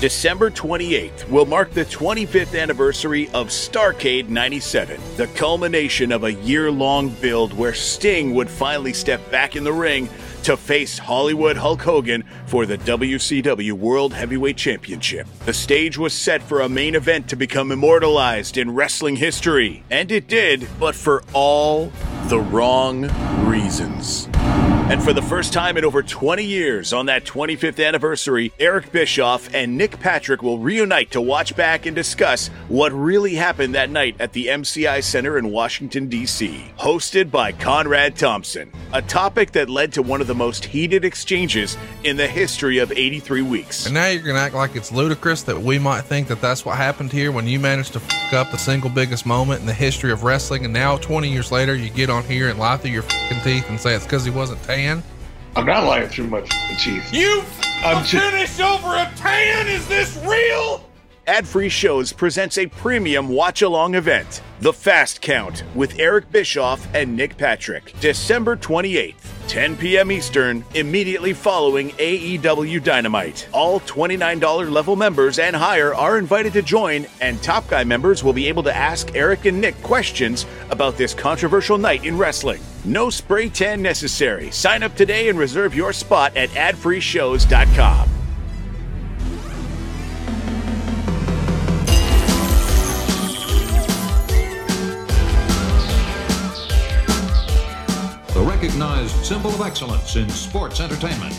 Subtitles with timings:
[0.00, 6.70] December 28th will mark the 25th anniversary of Starcade 97, the culmination of a year
[6.70, 10.08] long build where Sting would finally step back in the ring
[10.44, 15.26] to face Hollywood Hulk Hogan for the WCW World Heavyweight Championship.
[15.46, 20.12] The stage was set for a main event to become immortalized in wrestling history, and
[20.12, 21.92] it did, but for all
[22.28, 23.10] the wrong
[23.48, 24.28] reasons.
[24.90, 29.52] And for the first time in over 20 years on that 25th anniversary, Eric Bischoff
[29.52, 34.16] and Nick Patrick will reunite to watch back and discuss what really happened that night
[34.18, 36.72] at the MCI Center in Washington, D.C.
[36.78, 41.76] Hosted by Conrad Thompson, a topic that led to one of the most heated exchanges
[42.02, 43.84] in the history of 83 weeks.
[43.84, 46.64] And now you're going to act like it's ludicrous that we might think that that's
[46.64, 49.74] what happened here when you managed to fuck up the single biggest moment in the
[49.74, 50.64] history of wrestling.
[50.64, 53.68] And now, 20 years later, you get on here and lie through your fucking teeth
[53.68, 55.02] and say it's because he wasn't tan.
[55.56, 56.40] I'm not lying through my
[56.78, 57.12] teeth.
[57.12, 57.42] You
[57.82, 59.66] I'm ju- finished over a tan?
[59.66, 60.87] Is this real?
[61.28, 66.88] Ad Free Shows presents a premium watch along event, The Fast Count, with Eric Bischoff
[66.94, 69.14] and Nick Patrick, December 28th,
[69.46, 70.10] 10 p.m.
[70.10, 73.46] Eastern, immediately following AEW Dynamite.
[73.52, 78.32] All $29 level members and higher are invited to join, and Top Guy members will
[78.32, 82.62] be able to ask Eric and Nick questions about this controversial night in wrestling.
[82.86, 84.50] No spray tan necessary.
[84.50, 88.17] Sign up today and reserve your spot at adfreeshows.com.
[99.24, 101.34] symbol of excellence in sports entertainment.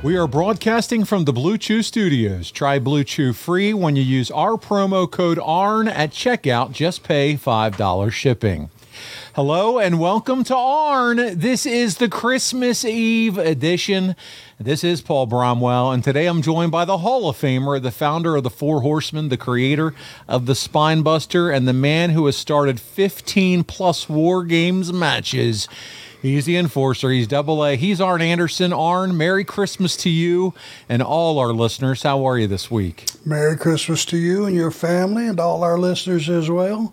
[0.00, 2.50] We are broadcasting from the Blue Chew Studios.
[2.50, 6.72] Try Blue Chew free when you use our promo code ARN at checkout.
[6.72, 8.70] Just pay $5 shipping.
[9.38, 11.38] Hello and welcome to ARN.
[11.38, 14.16] This is the Christmas Eve edition.
[14.58, 18.34] This is Paul Bromwell, and today I'm joined by the Hall of Famer, the founder
[18.34, 19.94] of the Four Horsemen, the creator
[20.26, 25.68] of the Spine Buster, and the man who has started 15 plus War Games matches.
[26.20, 27.10] He's the enforcer.
[27.10, 27.76] He's double A.
[27.76, 28.72] He's Arn Anderson.
[28.72, 30.52] Arn, Merry Christmas to you
[30.88, 32.02] and all our listeners.
[32.02, 33.04] How are you this week?
[33.24, 36.92] Merry Christmas to you and your family and all our listeners as well.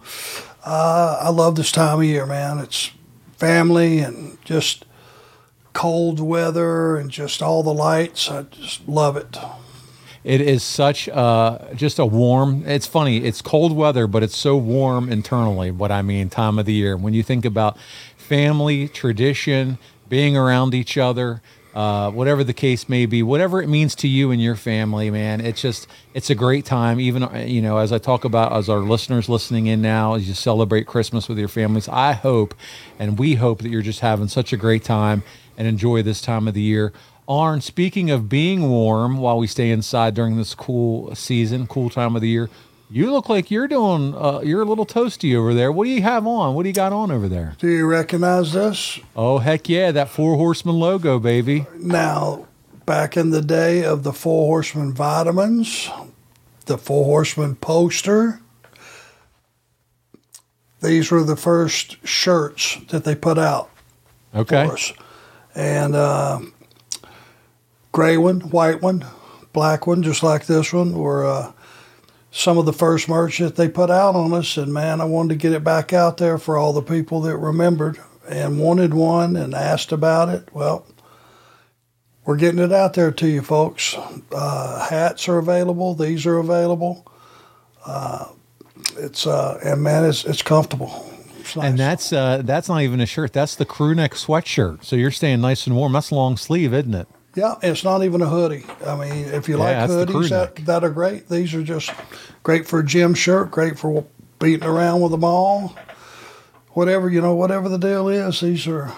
[0.66, 2.58] Uh, I love this time of year, man.
[2.58, 2.90] It's
[3.38, 4.84] family and just
[5.74, 8.32] cold weather and just all the lights.
[8.32, 9.38] I just love it.
[10.24, 12.64] It is such uh, just a warm.
[12.66, 13.18] It's funny.
[13.18, 15.70] It's cold weather, but it's so warm internally.
[15.70, 16.98] What I mean, time of the year.
[16.98, 17.78] When you think about
[18.18, 19.78] family, tradition,
[20.10, 21.44] being around each other,
[21.76, 25.42] uh, whatever the case may be, whatever it means to you and your family, man,
[25.42, 27.02] it's just it's a great time.
[27.02, 30.26] Even uh, you know, as I talk about as our listeners listening in now, as
[30.26, 32.56] you celebrate Christmas with your families, I hope
[32.98, 35.24] and we hope that you're just having such a great time
[35.58, 36.94] and enjoy this time of the year.
[37.28, 42.16] Arn, speaking of being warm while we stay inside during this cool season, cool time
[42.16, 42.50] of the year,
[42.90, 44.16] you look like you're doing.
[44.16, 45.72] Uh, you're a little toasty over there.
[45.72, 46.56] What do you have on?
[46.56, 47.56] What do you got on over there?
[47.60, 49.00] Do you recognize this?
[49.16, 51.66] Oh heck yeah, that Four Horsemen logo, baby.
[51.78, 52.48] Now,
[52.86, 55.90] back in the day of the Four Horsemen vitamins,
[56.66, 58.40] the Four Horsemen poster.
[60.82, 63.72] These were the first shirts that they put out
[64.36, 64.70] Okay.
[65.56, 66.40] And uh,
[67.94, 69.06] gray one, white one,
[69.54, 71.54] black one, just like this one, were uh,
[72.36, 74.58] some of the first merch that they put out on us.
[74.58, 77.38] And man, I wanted to get it back out there for all the people that
[77.38, 77.98] remembered
[78.30, 80.50] and wanted one and asked about it.
[80.54, 80.86] Well,
[82.26, 83.96] we're getting it out there to you folks.
[84.34, 85.96] Uh, hats are available.
[85.96, 87.08] These are available.
[87.86, 88.28] Uh,
[88.98, 91.10] it's uh, and man, it's it's comfortable.
[91.40, 91.66] It's nice.
[91.66, 93.32] And that's uh, that's not even a shirt.
[93.32, 94.84] That's the crew neck sweatshirt.
[94.84, 95.94] So you're staying nice and warm.
[95.94, 97.08] That's long sleeve, isn't it?
[97.36, 98.66] Yeah, it's not even a hoodie.
[98.86, 101.28] I mean, if you Yeah, like that's the crew hoodies, that, that are great.
[101.30, 101.92] These are just
[102.44, 104.06] great for a gym shirt, great for
[104.40, 105.76] beating around with them all.
[106.70, 108.92] Whatever, you know, whatever the deal is, these are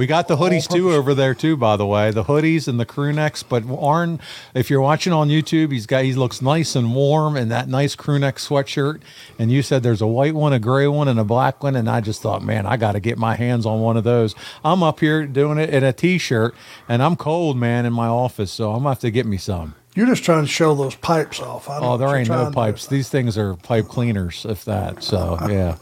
[0.00, 2.10] We got the hoodies too over there too, by the way.
[2.10, 3.42] The hoodies and the crew necks.
[3.42, 4.18] But Arn,
[4.54, 7.94] if you're watching on YouTube, he's got he looks nice and warm in that nice
[7.94, 9.02] crew neck sweatshirt.
[9.38, 11.76] And you said there's a white one, a gray one, and a black one.
[11.76, 14.34] And I just thought, man, I got to get my hands on one of those.
[14.64, 16.54] I'm up here doing it in a t-shirt,
[16.88, 19.74] and I'm cold, man, in my office, so I'm gonna have to get me some.
[19.94, 21.68] You're just trying to show those pipes off.
[21.68, 22.86] I don't Oh, there ain't no pipes.
[22.86, 25.02] These things are pipe cleaners, if that.
[25.02, 25.76] So yeah.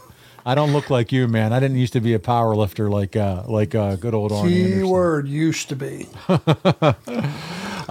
[0.45, 1.53] I don't look like you, man.
[1.53, 4.35] I didn't used to be a power lifter like uh like uh good old do.
[4.35, 4.73] Arn Anderson.
[4.79, 6.07] Keyword used to be.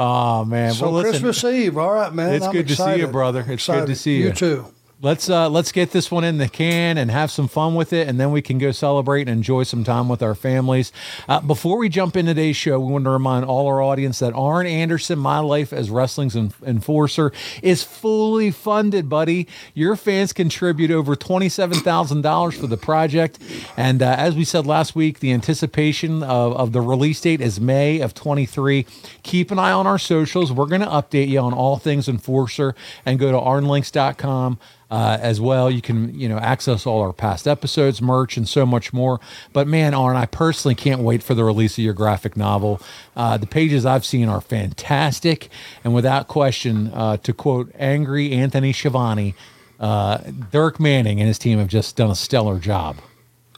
[0.00, 0.74] Oh man.
[0.74, 2.34] So well, listen, Christmas Eve, all right, man.
[2.34, 3.44] It's I'm good to see you, brother.
[3.48, 4.26] It's good to see you.
[4.26, 4.66] You too.
[5.00, 8.08] Let's uh let's get this one in the can and have some fun with it,
[8.08, 10.90] and then we can go celebrate and enjoy some time with our families.
[11.28, 14.32] Uh, before we jump into today's show, we want to remind all our audience that
[14.34, 17.30] Arn Anderson, My Life as Wrestling's en- Enforcer,
[17.62, 19.46] is fully funded, buddy.
[19.72, 23.38] Your fans contribute over twenty-seven thousand dollars for the project,
[23.76, 27.60] and uh, as we said last week, the anticipation of, of the release date is
[27.60, 28.84] May of twenty-three.
[29.22, 30.50] Keep an eye on our socials.
[30.50, 32.74] We're going to update you on all things Enforcer,
[33.06, 34.58] and go to arnlinks.com.
[34.90, 38.64] Uh, as well, you can you know access all our past episodes, merch, and so
[38.64, 39.20] much more.
[39.52, 42.80] But man, Arn, I personally can't wait for the release of your graphic novel.
[43.14, 45.50] Uh, the pages I've seen are fantastic,
[45.84, 49.34] and without question, uh, to quote angry Anthony Schiavone,
[49.78, 50.18] uh,
[50.50, 52.96] Dirk Manning and his team have just done a stellar job.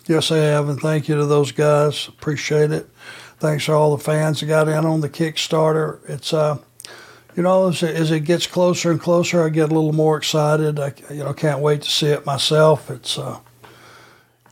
[0.07, 2.09] Yes, I have, and thank you to those guys.
[2.09, 2.89] Appreciate it.
[3.39, 6.01] Thanks to all the fans that got in on the Kickstarter.
[6.09, 6.59] It's uh,
[7.41, 10.19] you know, as it, as it gets closer and closer, I get a little more
[10.19, 10.79] excited.
[10.79, 12.91] I you know can't wait to see it myself.
[12.91, 13.39] It's uh,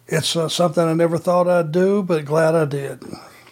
[0.07, 3.05] it's uh, something I never thought I'd do, but glad I did.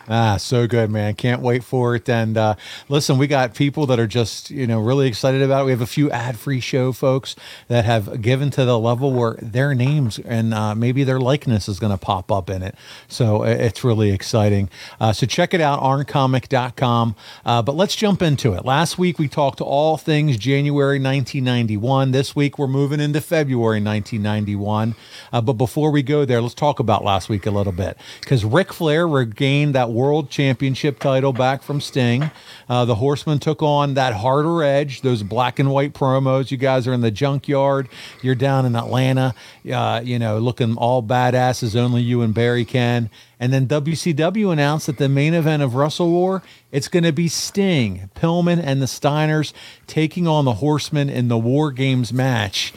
[0.08, 1.14] Ah, so good, man.
[1.14, 2.08] Can't wait for it.
[2.08, 2.54] And uh,
[2.88, 5.64] listen, we got people that are just, you know, really excited about it.
[5.64, 7.34] We have a few ad free show folks
[7.66, 11.80] that have given to the level where their names and uh, maybe their likeness is
[11.80, 12.76] going to pop up in it.
[13.08, 14.70] So it's really exciting.
[15.00, 17.16] Uh, so check it out, arncomic.com.
[17.44, 18.64] Uh, but let's jump into it.
[18.64, 22.12] Last week we talked all things January 1991.
[22.12, 24.94] This week we're moving into February 1991.
[25.32, 28.44] Uh, but before we go there, let's talk about last week a little bit because
[28.44, 32.30] Ric Flair regained that world championship title back from Sting.
[32.68, 36.50] Uh, the Horsemen took on that harder edge, those black and white promos.
[36.50, 37.88] You guys are in the junkyard.
[38.22, 39.34] You're down in Atlanta,
[39.72, 43.08] uh, you know, looking all badass as only you and Barry can.
[43.40, 47.28] And then WCW announced that the main event of Wrestle War, it's going to be
[47.28, 49.54] Sting, Pillman, and the Steiners
[49.86, 52.74] taking on the Horsemen in the War Games match.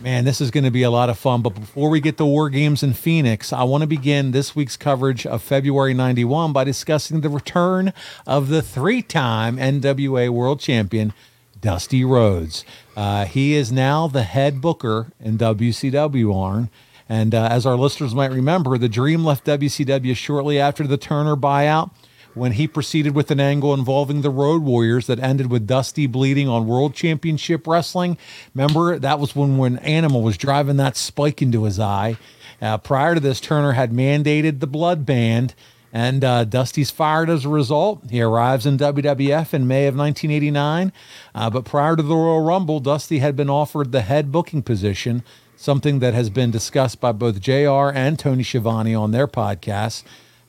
[0.00, 1.40] Man, this is going to be a lot of fun.
[1.40, 4.76] But before we get to War Games in Phoenix, I want to begin this week's
[4.76, 7.92] coverage of February 91 by discussing the return
[8.26, 11.12] of the three time NWA World Champion,
[11.60, 12.64] Dusty Rhodes.
[12.96, 16.70] Uh, he is now the head booker in WCW, Arn.
[17.08, 21.36] And uh, as our listeners might remember, the Dream left WCW shortly after the Turner
[21.36, 21.90] buyout
[22.34, 26.48] when he proceeded with an angle involving the Road Warriors that ended with Dusty bleeding
[26.48, 28.18] on World Championship Wrestling.
[28.54, 32.16] Remember, that was when, when Animal was driving that spike into his eye.
[32.60, 35.54] Uh, prior to this, Turner had mandated the blood band,
[35.92, 38.10] and uh, Dusty's fired as a result.
[38.10, 40.92] He arrives in WWF in May of 1989.
[41.34, 45.22] Uh, but prior to the Royal Rumble, Dusty had been offered the head booking position,
[45.56, 50.02] something that has been discussed by both JR and Tony Schiavone on their podcasts.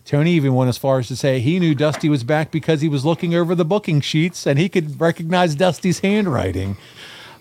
[0.06, 2.88] Tony even went as far as to say he knew Dusty was back because he
[2.88, 6.78] was looking over the booking sheets and he could recognize Dusty's handwriting.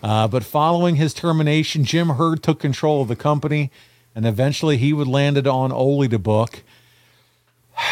[0.02, 3.70] Uh, but following his termination, Jim Herd took control of the company,
[4.14, 6.62] and eventually he would land it on Ole to book.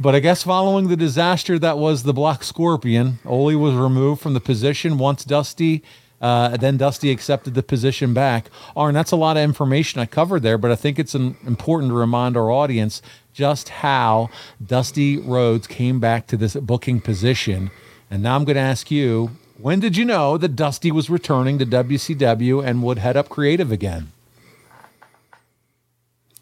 [0.00, 4.32] But I guess following the disaster that was the Black Scorpion, Ole was removed from
[4.32, 5.82] the position once Dusty.
[6.22, 8.50] Uh, then Dusty accepted the position back.
[8.74, 11.90] Arn, that's a lot of information I covered there, but I think it's an, important
[11.90, 14.30] to remind our audience just how
[14.64, 17.70] Dusty Rhodes came back to this booking position.
[18.10, 21.58] And now I'm going to ask you, When did you know that Dusty was returning
[21.58, 24.12] to WCW and would head up creative again?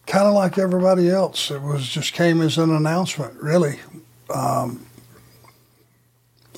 [0.06, 1.50] Kind of like everybody else.
[1.50, 3.78] It was just came as an announcement, really.
[4.32, 4.86] Um,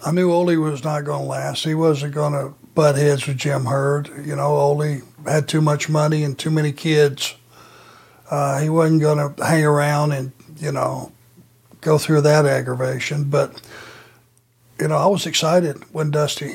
[0.04, 1.64] I knew Ole was not going to last.
[1.64, 4.08] He wasn't going to butt heads with Jim Herd.
[4.24, 7.34] You know, Ole had too much money and too many kids.
[8.30, 11.10] Uh, he wasn't going to hang around and, you know,
[11.80, 13.24] go through that aggravation.
[13.24, 13.60] But,
[14.78, 16.54] you know, I was excited when Dusty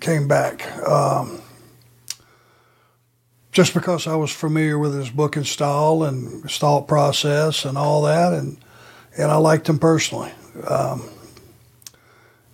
[0.00, 0.70] came back.
[0.86, 1.42] Um,
[3.52, 8.02] just because I was familiar with his booking style and his thought process and all
[8.02, 8.56] that, and
[9.16, 10.30] and I liked him personally.
[10.66, 11.08] Um,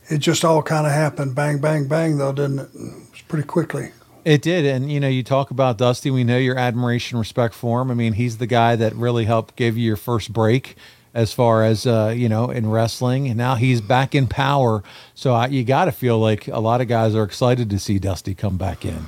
[0.09, 2.71] it just all kind of happened, bang, bang, bang, though, didn't it?
[2.75, 3.91] It was pretty quickly.
[4.27, 6.11] It did, and you know, you talk about Dusty.
[6.11, 7.93] We know your admiration, respect for him.
[7.93, 10.75] I mean, he's the guy that really helped give you your first break,
[11.15, 13.29] as far as uh, you know, in wrestling.
[13.29, 14.83] And now he's back in power.
[15.15, 18.01] So uh, you got to feel like a lot of guys are excited to see
[18.01, 19.07] Dusty come back in.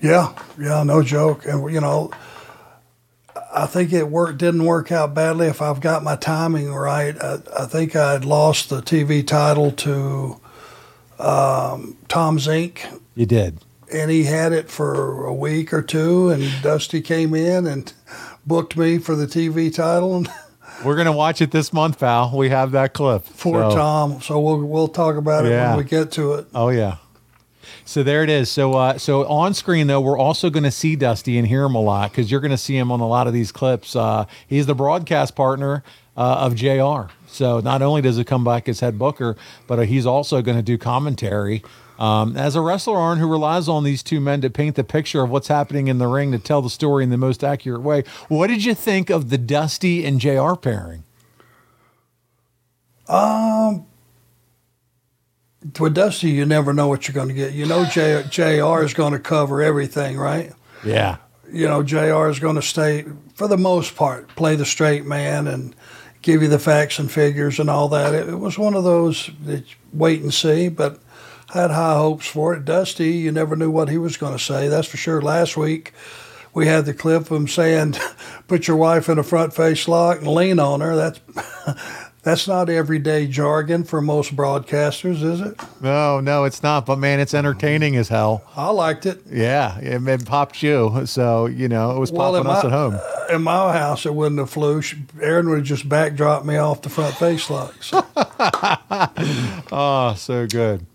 [0.00, 1.44] Yeah, yeah, no joke.
[1.44, 2.12] And you know,
[3.54, 5.48] I think it worked didn't work out badly.
[5.48, 9.70] If I've got my timing right, I, I think I had lost the TV title
[9.70, 10.40] to
[11.18, 13.00] um, Tom Zenk.
[13.14, 13.58] You did,
[13.92, 16.30] and he had it for a week or two.
[16.30, 17.92] And Dusty came in and
[18.46, 20.16] booked me for the TV title.
[20.16, 20.28] And
[20.84, 22.36] we're gonna watch it this month, pal.
[22.36, 23.76] We have that clip for so.
[23.76, 25.70] Tom, so we'll we'll talk about it yeah.
[25.70, 26.46] when we get to it.
[26.54, 26.96] Oh yeah.
[27.84, 28.50] So there it is.
[28.50, 31.74] So uh, so on screen though, we're also going to see Dusty and hear him
[31.74, 33.96] a lot because you're going to see him on a lot of these clips.
[33.96, 35.82] Uh, he's the broadcast partner
[36.16, 37.12] uh, of JR.
[37.26, 40.62] So not only does he come back as head booker, but he's also going to
[40.62, 41.62] do commentary.
[41.98, 45.22] Um, as a wrestler, Arn, who relies on these two men to paint the picture
[45.22, 48.04] of what's happening in the ring to tell the story in the most accurate way,
[48.28, 50.54] what did you think of the Dusty and JR.
[50.54, 51.04] pairing?
[53.08, 53.86] Um,
[55.78, 57.52] with Dusty, you never know what you're going to get.
[57.52, 60.52] You know, J, JR is going to cover everything, right?
[60.84, 61.18] Yeah.
[61.52, 65.46] You know, JR is going to stay, for the most part, play the straight man
[65.46, 65.76] and
[66.22, 68.14] give you the facts and figures and all that.
[68.14, 71.00] It, it was one of those that wait and see, but
[71.52, 72.64] had high hopes for it.
[72.64, 74.68] Dusty, you never knew what he was going to say.
[74.68, 75.20] That's for sure.
[75.20, 75.92] Last week,
[76.54, 77.96] we had the clip of him saying,
[78.48, 81.20] "Put your wife in a front face lock and lean on her." That's
[82.22, 85.60] that's not everyday jargon for most broadcasters, is it?
[85.82, 86.86] No, no, it's not.
[86.86, 88.44] But man, it's entertaining as hell.
[88.56, 89.22] I liked it.
[89.30, 92.72] Yeah, it, it popped you, so you know it was well, popping us my, at
[92.72, 92.94] home.
[92.94, 94.82] Uh, in my house, it wouldn't have flew.
[95.20, 97.82] Aaron would have just backdropped me off the front face lock.
[97.82, 98.06] So.
[99.70, 100.86] oh, so good.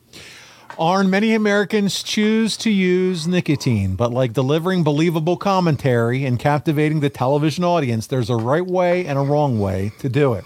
[0.79, 7.09] Arn, many Americans choose to use nicotine, but like delivering believable commentary and captivating the
[7.09, 10.45] television audience, there's a right way and a wrong way to do it.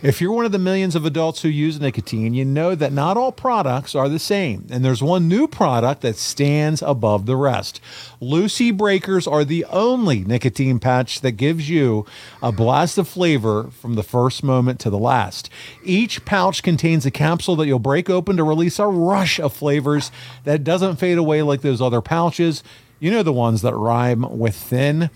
[0.00, 3.16] If you're one of the millions of adults who use nicotine, you know that not
[3.16, 7.80] all products are the same, and there's one new product that stands above the rest.
[8.20, 12.06] Lucy Breakers are the only nicotine patch that gives you
[12.40, 15.50] a blast of flavor from the first moment to the last.
[15.82, 20.10] Each pouch contains a capsule that you'll break open to release a rush of flavors
[20.44, 22.62] that doesn't fade away like those other pouches.
[23.00, 25.08] You know the ones that rhyme with thin.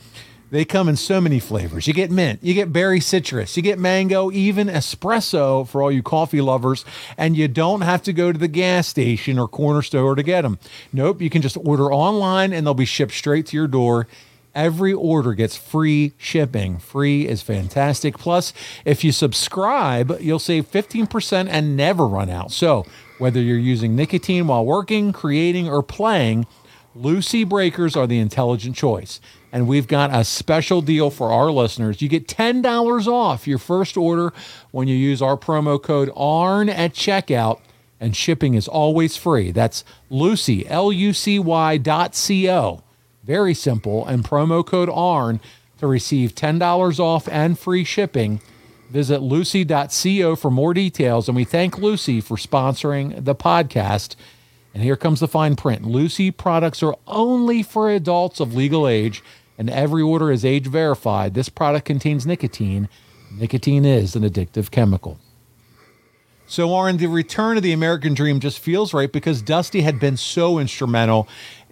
[0.51, 1.87] They come in so many flavors.
[1.87, 6.03] You get mint, you get berry citrus, you get mango, even espresso for all you
[6.03, 6.87] coffee lovers,
[7.19, 10.41] and you don't have to go to the gas station or corner store to get
[10.41, 10.59] them.
[10.91, 14.07] Nope, you can just order online and they'll be shipped straight to your door.
[14.55, 16.79] Every order gets free shipping.
[16.79, 18.17] Free is fantastic.
[18.17, 18.55] Plus,
[18.87, 22.53] if you subscribe, you'll save 15% and never run out.
[22.53, 22.87] So,
[23.19, 26.47] whether you're using nicotine while working, creating, or playing,
[26.95, 29.21] Lucy Breakers are the intelligent choice
[29.57, 32.03] and we've got a special deal for our listeners.
[32.03, 34.35] You get $10 off your first order
[34.71, 37.61] when you use our promo code ARN at checkout,
[37.99, 39.53] and shipping is always free.
[39.53, 42.83] That's Lucy, L U C Y dot C O.
[43.25, 45.41] Very simple, and promo code ARN
[45.79, 48.43] to receive $10 off and free shipping.
[48.91, 54.17] Visit lucy.co for more details, and we thank Lucy for sponsoring the podcast.
[54.73, 59.23] And here comes the fine print Lucy products are only for adults of legal age
[59.59, 61.35] and every order is age verified.
[61.35, 62.89] This product contains nicotine.
[63.33, 65.19] Nicotine is an addictive chemical.
[66.47, 70.17] So, Arn, the return of the American Dream just feels right because Dusty had been
[70.17, 71.27] so instrumental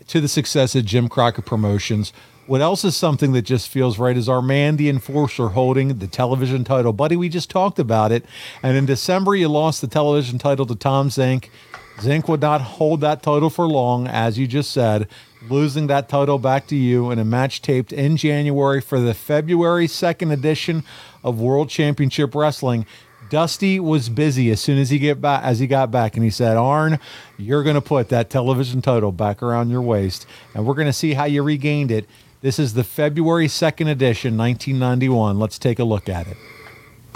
[0.08, 2.12] to the success of Jim Crockett Promotions.
[2.46, 6.06] What else is something that just feels right is our man, the enforcer, holding the
[6.06, 6.92] television title.
[6.92, 8.26] Buddy, we just talked about it.
[8.62, 11.48] And in December, you lost the television title to Tom Zenk.
[11.96, 15.08] Zenk would not hold that title for long, as you just said
[15.48, 19.86] losing that title back to you in a match taped in January for the February
[19.86, 20.84] 2nd edition
[21.22, 22.86] of World Championship Wrestling.
[23.30, 26.30] Dusty was busy as soon as he get back as he got back, and he
[26.30, 26.98] said, "Arn,
[27.38, 30.92] you're going to put that television title back around your waist, and we're going to
[30.92, 32.06] see how you regained it."
[32.44, 35.40] This is the February second edition, 1991.
[35.40, 36.36] Let's take a look at it.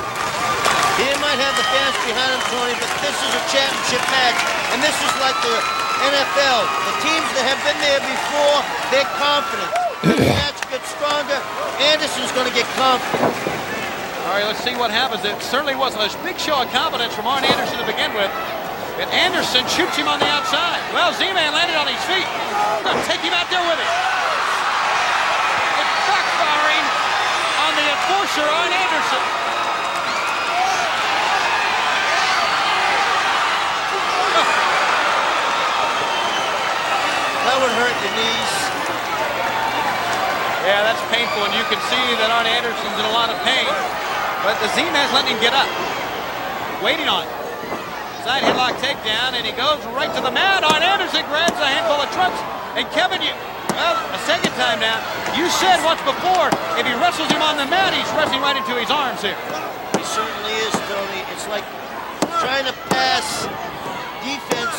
[0.01, 4.41] He might have the fans behind him, Tony, but this is a championship match,
[4.73, 5.53] and this is like the
[6.09, 6.65] NFL.
[6.65, 8.57] The teams that have been there before,
[8.89, 9.69] they're confident.
[10.17, 11.37] The match gets stronger,
[11.93, 13.29] Anderson's going to get confident.
[14.25, 15.29] All right, let's see what happens.
[15.29, 18.33] It certainly wasn't a big show of confidence from Arn Anderson to begin with.
[18.97, 20.81] And Anderson shoots him on the outside.
[20.97, 22.25] Well, Z-Man landed on his feet.
[23.13, 23.93] Take him out there with him.
[25.79, 26.85] It's backfiring
[28.09, 29.25] on Anderson.
[37.45, 38.53] That would hurt your knees.
[40.69, 43.69] Yeah, that's painful, and you can see that on Anderson's in a lot of pain.
[44.45, 45.69] But the Z-Man's letting him get up.
[46.85, 47.33] Waiting on it.
[48.23, 50.63] Side headlock takedown, and he goes right to the mat.
[50.63, 52.39] on Anderson grabs a handful of trunks.
[52.77, 53.33] And Kevin, you,
[53.79, 54.99] well, a second time now.
[55.39, 58.75] You said once before, if he wrestles him on the mat, he's wrestling right into
[58.75, 59.39] his arms here.
[59.95, 61.23] He certainly is, Tony.
[61.31, 61.63] It's like
[62.43, 63.47] trying to pass
[64.27, 64.77] defense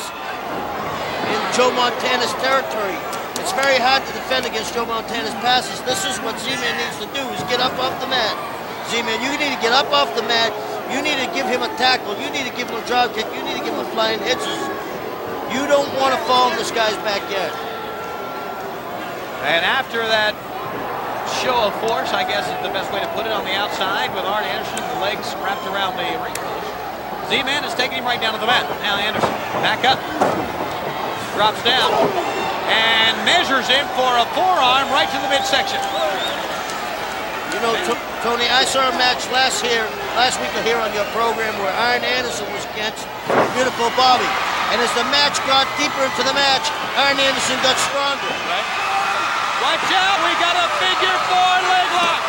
[1.32, 3.00] in Joe Montana's territory.
[3.40, 5.80] It's very hard to defend against Joe Montana's passes.
[5.88, 8.36] This is what Z-Man needs to do, is get up off the mat.
[8.92, 10.52] Z-Man, you need to get up off the mat.
[10.92, 12.20] You need to give him a tackle.
[12.20, 13.26] You need to give him a drop kick.
[13.32, 14.60] You need to give him a flying hitches.
[15.56, 17.69] You don't want to fall in this guy's backyard.
[19.46, 20.36] And after that
[21.40, 24.12] show of force, I guess is the best way to put it, on the outside
[24.12, 26.68] with Arn Anderson, the legs wrapped around the ring post.
[27.32, 28.68] Z-Man is taking him right down to the mat.
[28.84, 29.32] Now Anderson,
[29.64, 30.02] back up,
[31.38, 31.88] drops down,
[32.68, 35.80] and measures him for a forearm right to the midsection.
[37.56, 37.74] You know,
[38.26, 39.88] Tony, I saw a match last here,
[40.20, 43.08] last week here on your program where Arn Anderson was against
[43.56, 44.28] Beautiful Bobby.
[44.76, 46.68] And as the match got deeper into the match,
[47.00, 48.34] Arn Anderson got stronger.
[48.52, 48.89] Right.
[49.60, 52.22] Watch out, we got a figure four leg lock.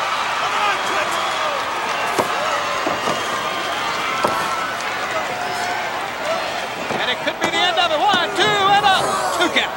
[6.98, 8.00] And it could be the end of it.
[8.02, 8.96] One, two, and a
[9.38, 9.74] two count.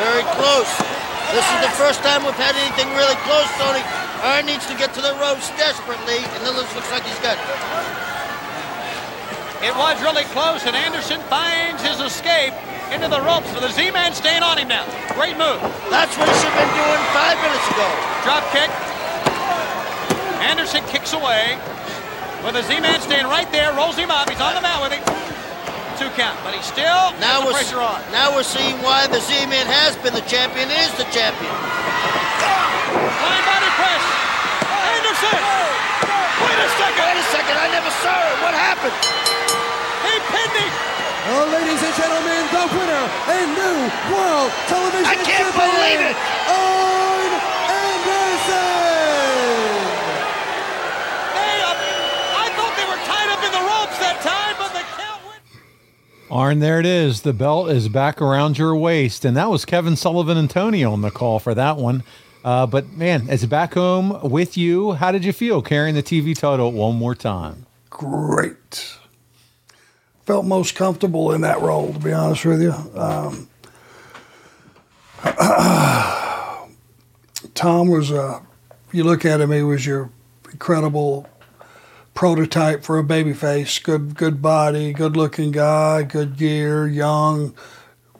[0.00, 0.72] Very close.
[1.36, 3.84] This is the first time we've had anything really close, Tony.
[4.24, 7.44] Arn needs to get to the ropes desperately, and this looks like he's got it.
[9.68, 12.56] It was really close, and Anderson finds his escape
[12.90, 14.82] into the ropes with the Z-Man staying on him now.
[15.14, 15.62] Great move.
[15.90, 17.86] That's what he should have been doing five minutes ago.
[18.26, 18.70] Drop kick.
[20.42, 21.54] Anderson kicks away
[22.42, 24.28] with the Z-Man staying right there, rolls him up.
[24.28, 25.04] He's on the mat with him.
[26.00, 28.00] Two count, but he's still Now the we're, pressure on.
[28.10, 31.52] now we're seeing why the Z-Man has been the champion, is the champion.
[33.20, 34.02] Flying body press.
[34.96, 35.40] Anderson.
[36.40, 37.04] Wait a second.
[37.04, 38.36] Wait a second, I never saw it.
[38.40, 38.96] What happened?
[40.08, 40.99] He pinned him.
[41.26, 43.78] Well, ladies and gentlemen, the winner and new
[44.14, 46.16] World Television I can't Champion, believe it.
[46.48, 47.32] Arn
[47.70, 48.70] Anderson.
[51.36, 51.76] Hey, uh,
[52.40, 55.42] I thought they were tied up in the ropes that time, but the count went.
[56.30, 57.20] Arn, there it is.
[57.22, 59.24] The belt is back around your waist.
[59.24, 62.02] And that was Kevin Sullivan and Tony on the call for that one.
[62.44, 64.92] Uh, but man, it's back home with you.
[64.92, 67.66] How did you feel carrying the TV title one more time?
[67.90, 68.96] Great.
[70.30, 72.72] Felt most comfortable in that role, to be honest with you.
[72.94, 73.48] Um,
[77.54, 78.38] Tom was, uh,
[78.92, 80.08] you look at him, he was your
[80.52, 81.28] incredible
[82.14, 83.82] prototype for a babyface.
[83.82, 87.52] Good, good body, good looking guy, good gear, young,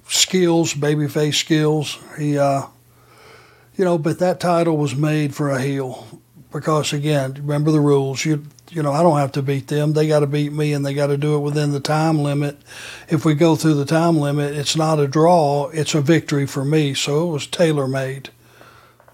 [0.09, 1.96] skills, babyface skills.
[2.18, 2.62] He, uh,
[3.77, 6.20] you know, but that title was made for a heel
[6.51, 8.25] because again, remember the rules.
[8.25, 9.93] You, you know, I don't have to beat them.
[9.93, 12.57] They got to beat me, and they got to do it within the time limit.
[13.09, 16.65] If we go through the time limit, it's not a draw; it's a victory for
[16.65, 16.95] me.
[16.95, 18.31] So it was tailor made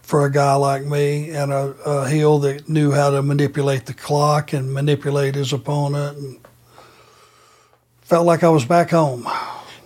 [0.03, 3.95] for a guy like me and a, a heel that knew how to manipulate the
[3.95, 6.39] clock and manipulate his opponent, and
[8.03, 9.27] felt like I was back home.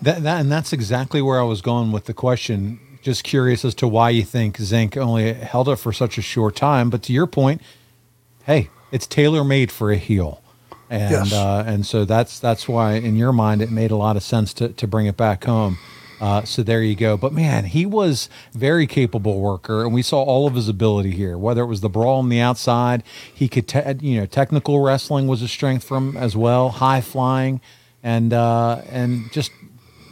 [0.02, 2.80] That, that and that's exactly where I was going with the question.
[3.02, 6.54] Just curious as to why you think Zenk only held it for such a short
[6.54, 6.90] time.
[6.90, 7.62] But to your point,
[8.44, 10.42] hey, it's tailor made for a heel,
[10.88, 11.32] and Yes.
[11.32, 14.52] uh, and so that's that's why in your mind it made a lot of sense
[14.54, 15.78] to to bring it back home.
[16.20, 17.16] Uh, so there you go.
[17.16, 21.38] But man, he was very capable worker, and we saw all of his ability here.
[21.38, 25.28] Whether it was the brawl on the outside, he could, te- you know, technical wrestling
[25.28, 26.68] was a strength for him as well.
[26.68, 27.62] High flying,
[28.02, 29.50] and uh, and just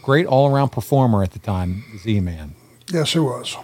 [0.02, 2.54] great all around performer at the time, Z Man.
[2.90, 3.54] Yes, he was.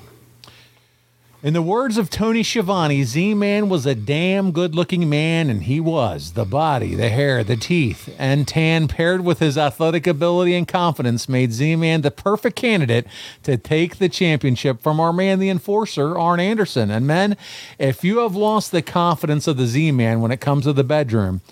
[1.45, 5.65] In the words of Tony Schiavone, Z Man was a damn good looking man, and
[5.65, 6.33] he was.
[6.33, 11.29] The body, the hair, the teeth, and tan paired with his athletic ability and confidence
[11.29, 13.07] made Z Man the perfect candidate
[13.43, 16.91] to take the championship from our man, the enforcer, Arn Anderson.
[16.91, 17.37] And men,
[17.79, 20.83] if you have lost the confidence of the Z Man when it comes to the
[20.83, 21.43] bedroom,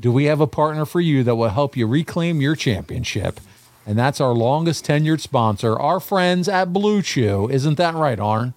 [0.00, 3.38] do we have a partner for you that will help you reclaim your championship?
[3.84, 7.50] And that's our longest tenured sponsor, our friends at Blue Chew.
[7.50, 8.54] Isn't that right, Arn?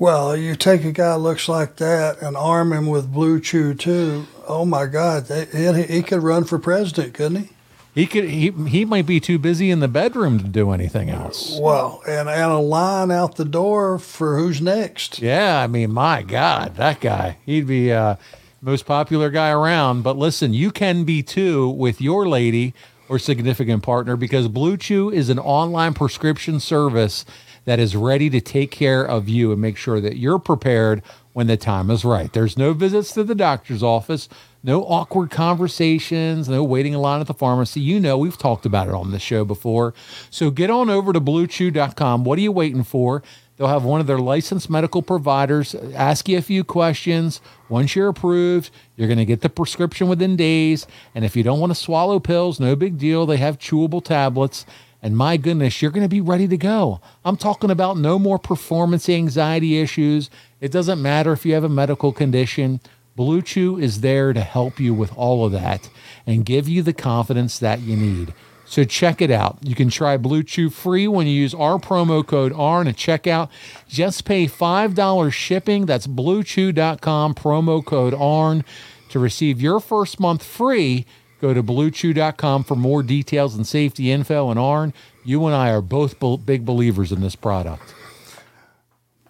[0.00, 4.26] Well, you take a guy looks like that and arm him with Blue Chew too.
[4.48, 7.50] Oh my God, he, he could run for president, couldn't he?
[7.94, 8.24] He could.
[8.24, 11.58] He he might be too busy in the bedroom to do anything else.
[11.60, 15.20] Well, and and a line out the door for who's next.
[15.20, 17.36] Yeah, I mean, my God, that guy.
[17.44, 18.16] He'd be uh,
[18.62, 20.02] most popular guy around.
[20.02, 22.72] But listen, you can be too with your lady
[23.10, 27.26] or significant partner because Blue Chew is an online prescription service
[27.70, 31.04] that is ready to take care of you and make sure that you're prepared
[31.34, 32.32] when the time is right.
[32.32, 34.28] There's no visits to the doctor's office,
[34.64, 37.80] no awkward conversations, no waiting in line at the pharmacy.
[37.80, 39.94] You know, we've talked about it on the show before.
[40.30, 42.24] So get on over to bluechew.com.
[42.24, 43.22] What are you waiting for?
[43.56, 47.40] They'll have one of their licensed medical providers ask you a few questions.
[47.68, 50.88] Once you're approved, you're going to get the prescription within days.
[51.14, 53.26] And if you don't want to swallow pills, no big deal.
[53.26, 54.66] They have chewable tablets.
[55.02, 57.00] And my goodness, you're going to be ready to go.
[57.24, 60.28] I'm talking about no more performance anxiety issues.
[60.60, 62.80] It doesn't matter if you have a medical condition.
[63.16, 65.88] Blue Chew is there to help you with all of that
[66.26, 68.34] and give you the confidence that you need.
[68.64, 69.58] So check it out.
[69.62, 73.48] You can try Blue Chew free when you use our promo code ARN at checkout.
[73.88, 75.86] Just pay $5 shipping.
[75.86, 78.64] That's bluechew.com, promo code ARN
[79.08, 81.04] to receive your first month free
[81.40, 84.50] Go to bluechew.com for more details and safety info.
[84.50, 84.92] And Arn,
[85.24, 87.94] you and I are both big believers in this product.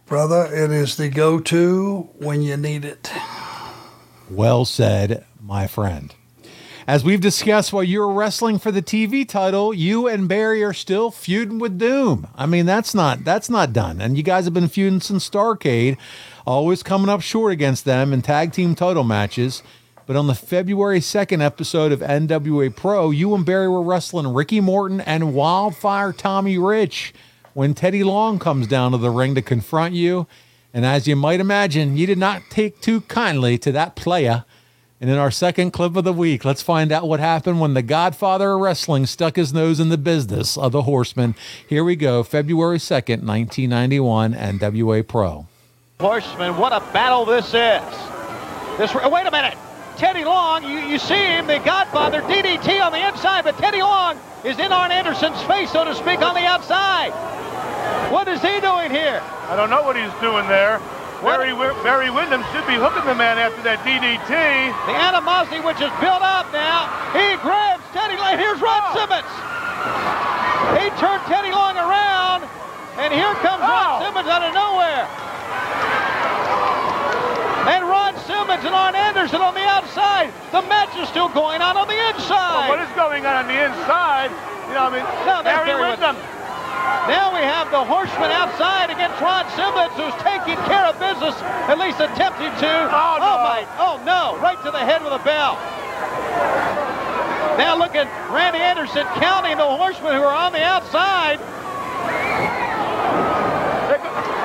[0.07, 3.13] Brother, it is the go to when you need it.
[4.29, 6.13] Well said, my friend.
[6.87, 10.73] As we've discussed while you were wrestling for the TV title, you and Barry are
[10.73, 12.27] still feuding with Doom.
[12.35, 14.01] I mean, that's not that's not done.
[14.01, 15.97] And you guys have been feuding since Starcade,
[16.45, 19.63] always coming up short against them in tag team title matches.
[20.07, 24.61] But on the February 2nd episode of NWA Pro, you and Barry were wrestling Ricky
[24.61, 27.15] Morton and Wildfire Tommy Rich
[27.55, 30.27] when Teddy Long comes down to the ring to confront you.
[30.73, 34.43] And as you might imagine, you did not take too kindly to that playa.
[35.01, 37.83] And in our second clip of the week, let's find out what happened when the
[37.83, 41.35] godfather of wrestling stuck his nose in the business of the horseman.
[41.67, 45.47] Here we go, February 2nd, 1991, NWA Pro.
[46.01, 48.79] Horseman, what a battle this is.
[48.79, 49.57] This wait a minute.
[50.01, 54.17] Teddy Long, you, you see him, the Godfather, DDT on the inside, but Teddy Long
[54.49, 57.13] is in Arn Anderson's face, so to speak, on the outside.
[58.09, 59.21] What is he doing here?
[59.53, 60.81] I don't know what he's doing there.
[61.21, 61.53] Barry,
[61.85, 64.33] Barry Windham should be hooking the man after that DDT.
[64.89, 66.89] The animosity which is built up now.
[67.13, 68.41] He grabs Teddy Long.
[68.41, 68.97] Here's Ron oh.
[68.97, 69.33] Simmons.
[70.81, 72.49] He turned Teddy Long around,
[72.97, 73.69] and here comes oh.
[73.69, 75.05] Ron Simmons out of nowhere.
[77.69, 80.33] And Ron Simmons and Arn Anderson on the outside.
[80.49, 82.73] The match is still going on on the inside.
[82.73, 84.33] Well, what is going on on the inside?
[84.65, 86.17] You know, I mean, no, Barry Windham.
[87.05, 91.37] Now we have the Horseman outside against Ron Simmons, who's taking care of business,
[91.69, 92.73] at least attempting to.
[92.89, 93.29] Oh, no.
[93.29, 93.61] oh my!
[93.77, 94.41] Oh no!
[94.41, 95.61] Right to the head with a bell.
[97.61, 101.37] Now look at Randy Anderson counting the Horsemen who are on the outside.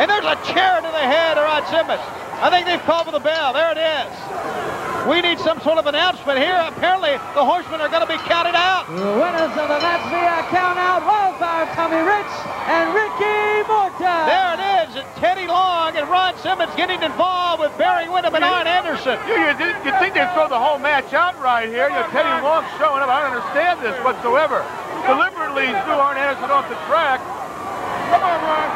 [0.03, 2.03] And there's a chair to the head of Ron Simmons.
[2.43, 3.53] I think they've called for the bell.
[3.53, 4.64] There it is.
[5.05, 6.57] We need some sort of announcement here.
[6.65, 8.89] Apparently, the horsemen are going to be counted out.
[8.89, 12.33] The winners of the match via count out, Wildfire Tommy Rich
[12.65, 14.25] and Ricky Morton.
[14.25, 14.97] There it is.
[14.97, 19.21] And Teddy Long and Ron Simmons getting involved with Barry Windham and Arn Anderson.
[19.29, 21.85] You, you, you think they'd throw the whole match out right here?
[21.85, 23.09] You know, Teddy Long showing up.
[23.09, 24.65] I don't understand this whatsoever.
[25.05, 27.21] Deliberately threw Arn Anderson off the track.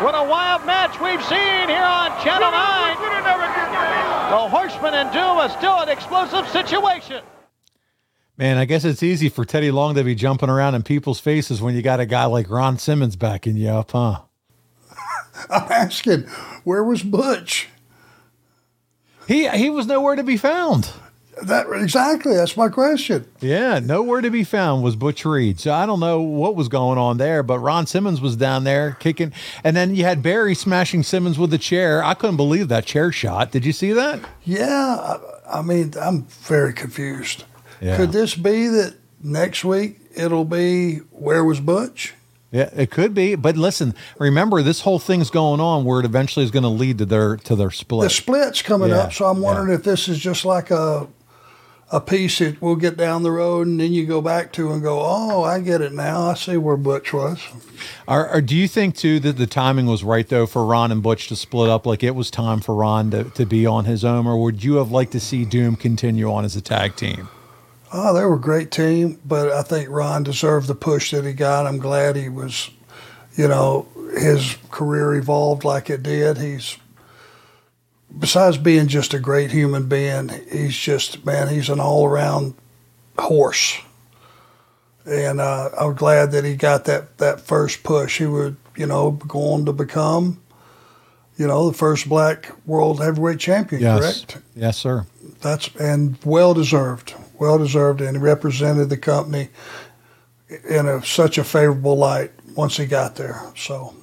[0.03, 2.99] What a wild match we've seen here on Channel 9.
[4.31, 7.21] The Horseman and Doom are still an explosive situation.
[8.37, 11.61] Man, I guess it's easy for Teddy Long to be jumping around in people's faces
[11.61, 14.21] when you got a guy like Ron Simmons backing you up, huh?
[15.49, 16.21] I'm asking,
[16.63, 17.67] where was Butch?
[19.27, 20.91] He he was nowhere to be found.
[21.43, 22.35] That exactly.
[22.35, 23.25] That's my question.
[23.39, 25.59] Yeah, nowhere to be found was Butch Reed.
[25.59, 28.97] So I don't know what was going on there, but Ron Simmons was down there
[28.99, 29.31] kicking,
[29.63, 32.03] and then you had Barry smashing Simmons with the chair.
[32.03, 33.51] I couldn't believe that chair shot.
[33.51, 34.19] Did you see that?
[34.43, 37.43] Yeah, I, I mean, I'm very confused.
[37.81, 37.95] Yeah.
[37.95, 42.13] Could this be that next week it'll be where was Butch?
[42.51, 43.35] Yeah, it could be.
[43.35, 46.97] But listen, remember this whole thing's going on where it eventually is going to lead
[46.97, 48.05] to their to their split.
[48.05, 51.07] The split's coming Yeah, up, so I'm wondering if this is just like a
[51.91, 54.81] a piece that we'll get down the road and then you go back to and
[54.83, 56.29] go, oh, I get it now.
[56.29, 57.39] I see where Butch was.
[58.07, 61.01] Are, are- do you think too that the timing was right though for Ron and
[61.01, 61.85] Butch to split up?
[61.87, 64.75] Like it was time for Ron to, to be on his own, or would you
[64.75, 67.29] have liked to see Doom continue on as a tag team?
[67.91, 71.33] Oh, they were a great team, but I think Ron deserved the push that he
[71.33, 71.65] got.
[71.65, 72.69] I'm glad he was,
[73.35, 76.37] you know, his career evolved like it did.
[76.37, 76.77] He's,
[78.17, 82.53] besides being just a great human being, he's just, man, he's an all around
[83.17, 83.79] horse.
[85.05, 88.17] And uh, I'm glad that he got that, that first push.
[88.19, 90.39] He would, you know, go on to become,
[91.37, 94.43] you know, the first black world heavyweight champion, Yes, correct?
[94.55, 95.05] yes, sir.
[95.41, 99.49] That's and well deserved, well deserved, and he represented the company
[100.69, 103.41] in a, such a favorable light once he got there.
[103.55, 103.93] So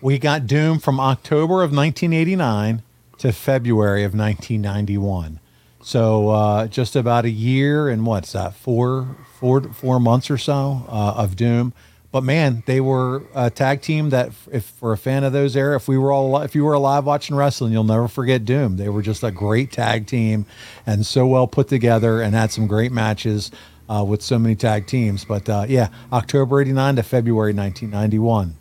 [0.00, 2.82] We got Doom from October of 1989
[3.18, 5.40] to February of 1991.
[5.82, 8.54] So uh, just about a year and what's that?
[8.54, 11.72] Four, four, four months or so uh, of Doom.
[12.12, 15.76] But man, they were a tag team that, if for a fan of those era,
[15.76, 18.78] if we were all, if you were alive watching wrestling, you'll never forget Doom.
[18.78, 20.46] They were just a great tag team
[20.86, 23.50] and so well put together, and had some great matches
[23.90, 25.24] uh, with so many tag teams.
[25.24, 28.56] But uh, yeah, October '89 to February 1991.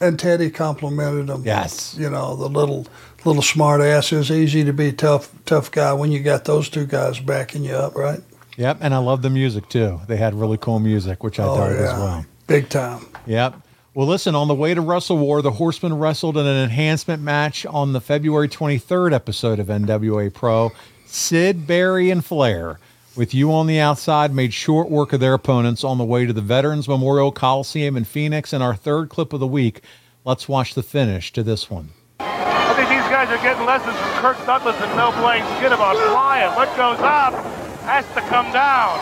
[0.00, 1.42] And Teddy complimented him.
[1.44, 1.94] Yes.
[1.98, 2.86] you know the little
[3.24, 4.12] little smart ass.
[4.12, 7.64] It's easy to be a tough tough guy when you got those two guys backing
[7.64, 8.20] you up, right?
[8.56, 10.00] Yep, and I love the music too.
[10.08, 12.26] They had really cool music, which I Oh, dug as well.
[12.46, 13.06] Big time.
[13.26, 13.54] Yep.
[13.94, 17.66] Well, listen, on the way to Wrestle War, the Horsemen wrestled in an enhancement match
[17.66, 20.70] on the February 23rd episode of NWA Pro.
[21.06, 22.78] Sid, Barry, and Flair,
[23.18, 26.32] with you on the outside, made short work of their opponents on the way to
[26.32, 28.52] the Veterans Memorial Coliseum in Phoenix.
[28.52, 29.82] And our third clip of the week,
[30.24, 31.90] let's watch the finish to this one.
[32.20, 35.96] I think these guys are getting lessons from Kirk Douglas and Mel Blanc Skid about
[35.96, 36.54] flying.
[36.54, 37.34] What goes up
[37.82, 38.98] has to come down.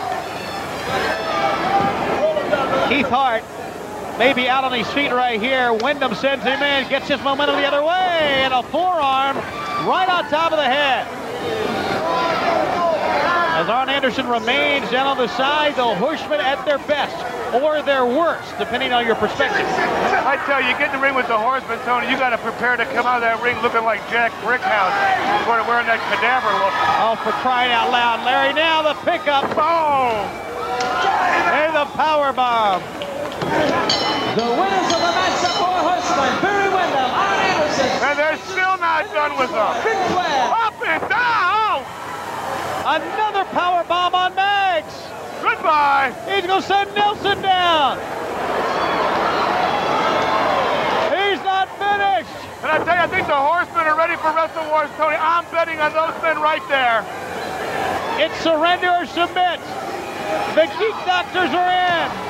[2.89, 3.43] Keith Hart
[4.17, 5.73] may be out on his feet right here.
[5.73, 9.37] Windham sends him in, gets his momentum the other way, and a forearm
[9.87, 11.76] right on top of the head.
[13.57, 17.17] As Arn Anderson remains down on the side, the Horsemen at their best
[17.57, 19.65] or their worst, depending on your perspective.
[20.29, 22.37] I tell you, you get in the ring with the horseman, Tony, you got to
[22.37, 24.93] prepare to come out of that ring looking like Jack Brickhouse,
[25.49, 26.69] sort of wearing that cadaver look.
[27.01, 28.53] Oh, for crying out loud, Larry!
[28.53, 30.21] Now the pickup, boom,
[31.49, 32.85] and the power bomb.
[34.37, 37.89] The winners of the match, the four horsemen, Barry Windham, Arn Anderson.
[38.05, 39.73] And they're still not done with them.
[40.61, 41.56] Up and down.
[42.87, 44.95] Another power bomb on Mags.
[45.41, 46.15] Goodbye.
[46.23, 47.97] He's going to send Nelson down.
[51.11, 52.31] He's not finished.
[52.63, 55.17] And I tell you, I think the horsemen are ready for Wrestle Wars, Tony.
[55.19, 57.03] I'm betting on those men right there.
[58.23, 59.59] It's surrender or submit.
[60.55, 62.26] The geek doctors are in.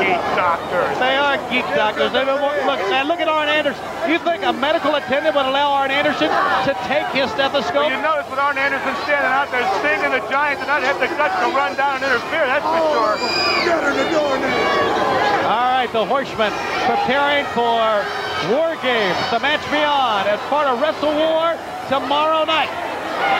[0.00, 0.98] Geek doctors.
[0.98, 2.12] They are geek doctors.
[2.12, 3.82] They don't want- look, man, look at Arn Anderson.
[4.08, 7.88] You think a medical attendant would allow Arn Anderson to take his stethoscope?
[7.88, 10.98] Well, you notice with Arn Anderson standing out there stinging the Giants and not have
[11.00, 13.16] the guts to run down and interfere, that's for sure.
[13.16, 15.48] Oh, get her the door now.
[15.48, 16.52] All right, the Horsemen
[16.86, 18.04] preparing for
[18.52, 21.56] War Games, the match beyond, as part of Wrestle War
[21.88, 22.68] tomorrow night.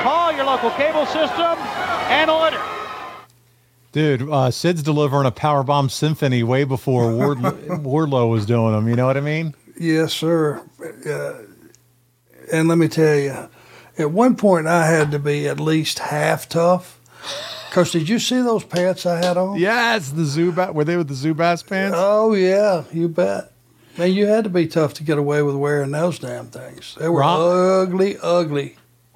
[0.03, 1.59] Call your local cable system
[2.09, 2.61] and order.
[3.95, 8.89] Dude, uh, Sid's delivering a powerbomb symphony way before Ward, Wardlow was doing them.
[8.89, 9.55] You know what I mean?
[9.79, 10.61] Yes, sir.
[11.09, 11.35] Uh,
[12.53, 13.49] and let me tell you,
[13.97, 16.99] at one point I had to be at least half tough.
[17.71, 19.61] Cause did you see those pants I had on?
[19.61, 20.75] Yes, the Zubaz.
[20.75, 21.97] Were they with the Zubaz pants?
[21.97, 23.53] Oh yeah, you bet.
[23.97, 26.97] Man, you had to be tough to get away with wearing those damn things.
[26.99, 28.75] They were Rock- ugly, ugly.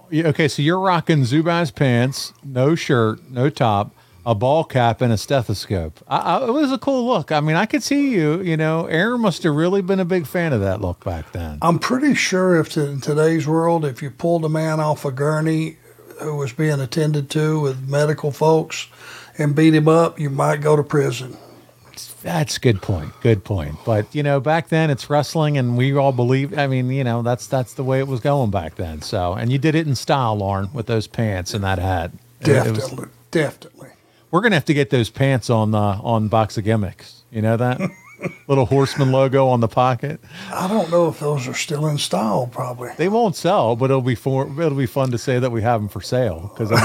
[0.08, 3.92] Yeah, okay, so you're rocking Zubaz pants, no shirt, no top,
[4.28, 6.00] a ball cap, and a stethoscope.
[6.06, 7.32] I, I, it was a cool look.
[7.32, 8.42] I mean, I could see you.
[8.42, 11.58] You know, Aaron must have really been a big fan of that look back then.
[11.62, 15.10] I'm pretty sure if to, in today's world, if you pulled a man off a
[15.10, 15.78] gurney
[16.20, 18.88] who was being attended to with medical folks
[19.38, 21.36] and beat him up, you might go to prison.
[22.22, 23.12] That's good point.
[23.22, 23.76] Good point.
[23.86, 26.58] But you know, back then it's wrestling, and we all believe.
[26.58, 29.00] I mean, you know, that's that's the way it was going back then.
[29.02, 32.10] So, and you did it in style, Lauren, with those pants and that hat.
[32.40, 33.88] It- it was- Definitely, definitely.
[34.30, 37.22] We're gonna have to get those pants on uh, on box of gimmicks.
[37.30, 37.80] You know that
[38.48, 40.20] little horseman logo on the pocket.
[40.52, 42.48] I don't know if those are still in style.
[42.50, 42.90] Probably.
[42.96, 45.80] They won't sell, but it'll be for it'll be fun to say that we have
[45.80, 46.76] them for sale because I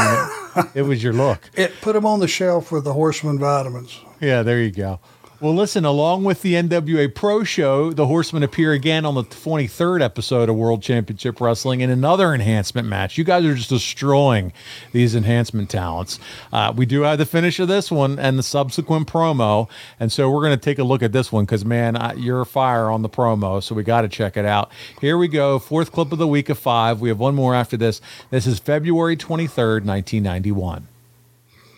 [0.55, 1.49] mean, it, it was your look.
[1.55, 3.99] It put them on the shelf with the Horseman vitamins.
[4.19, 4.99] Yeah, there you go.
[5.43, 10.01] Well, listen, along with the NWA Pro Show, the Horsemen appear again on the 23rd
[10.01, 13.17] episode of World Championship Wrestling in another enhancement match.
[13.17, 14.53] You guys are just destroying
[14.93, 16.17] these enhancement talents.
[16.53, 19.67] Uh, we do have the finish of this one and the subsequent promo.
[19.99, 22.45] And so we're going to take a look at this one because, man, I, you're
[22.45, 23.61] fire on the promo.
[23.61, 24.71] So we got to check it out.
[25.01, 25.59] Here we go.
[25.59, 27.01] Fourth clip of the week of five.
[27.01, 27.99] We have one more after this.
[28.29, 30.87] This is February 23rd, 1991.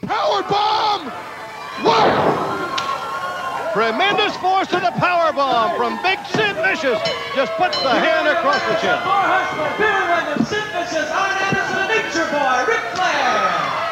[0.03, 1.34] Power bomb!
[3.75, 6.97] Tremendous force to the power bomb from Big Sid Vicious.
[7.35, 8.95] Just puts the hand across the chin.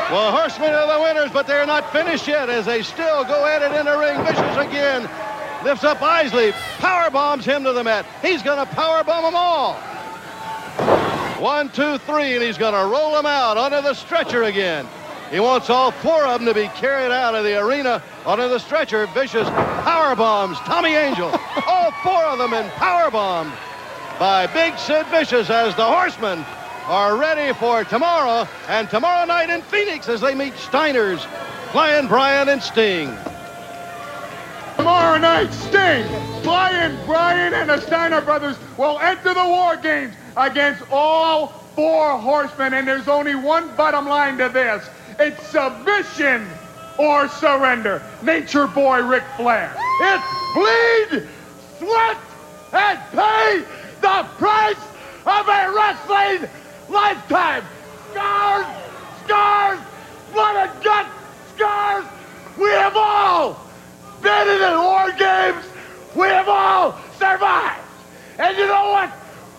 [0.10, 3.62] Well, Horsemen are the winners, but they're not finished yet as they still go at
[3.62, 4.24] it in the ring.
[4.24, 5.02] Vicious again
[5.66, 8.06] lifts up Isley, power bombs him to the mat.
[8.22, 9.74] He's going to power bomb them all.
[11.42, 14.88] One, two, three, and he's going to roll them out onto the stretcher again.
[15.34, 18.60] He wants all four of them to be carried out of the arena onto the
[18.60, 19.08] stretcher.
[19.16, 21.30] Vicious power bombs Tommy Angel.
[21.68, 23.52] all four of them in power bombed
[24.20, 26.46] by Big Sid Vicious as the Horsemen
[26.86, 31.26] are ready for tomorrow and tomorrow night in Phoenix as they meet Steiners,
[31.72, 33.18] Flying Brian, and Sting.
[34.78, 36.06] Tomorrow night, Sting,
[36.44, 42.76] Flying Brian, and the Steiner brothers will enter the war games against all four horsemen,
[42.76, 44.88] and there's only one bottom line to this.
[45.20, 46.48] It's submission
[46.98, 48.02] or surrender.
[48.22, 49.76] Nature boy Ric Flair.
[50.02, 50.24] It's
[50.54, 51.28] bleed,
[51.78, 52.18] sweat,
[52.74, 53.64] and pay
[54.02, 54.78] the price
[55.26, 56.50] of a wrestling
[56.90, 57.64] lifetime.
[58.12, 58.66] Scars,
[59.26, 59.80] scars,
[60.34, 61.08] blood and gut
[61.56, 62.06] scars.
[62.58, 63.60] We have all
[64.22, 65.66] been in the war games.
[66.16, 67.82] We have all survived.
[68.40, 69.12] And you know what?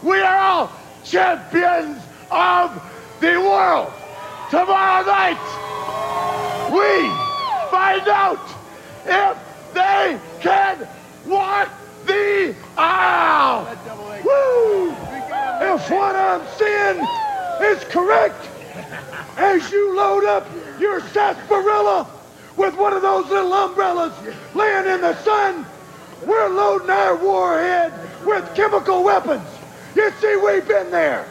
[0.03, 0.73] We are all
[1.05, 2.83] champions of
[3.21, 3.93] the world.
[4.55, 5.37] Tomorrow night,
[6.71, 7.11] we
[7.73, 8.39] find out
[9.05, 10.87] if they can
[11.27, 11.69] walk
[12.07, 13.65] the aisle.
[14.25, 14.93] Woo!
[14.93, 17.05] If what I'm seeing
[17.73, 18.49] is correct,
[19.39, 20.47] as you load up
[20.79, 22.07] your sarsaparilla
[22.57, 24.15] with one of those little umbrellas
[24.55, 25.67] laying in the sun,
[26.25, 27.93] we're loading our warhead
[28.25, 29.49] with chemical weapons.
[29.97, 31.27] You see, we've been there.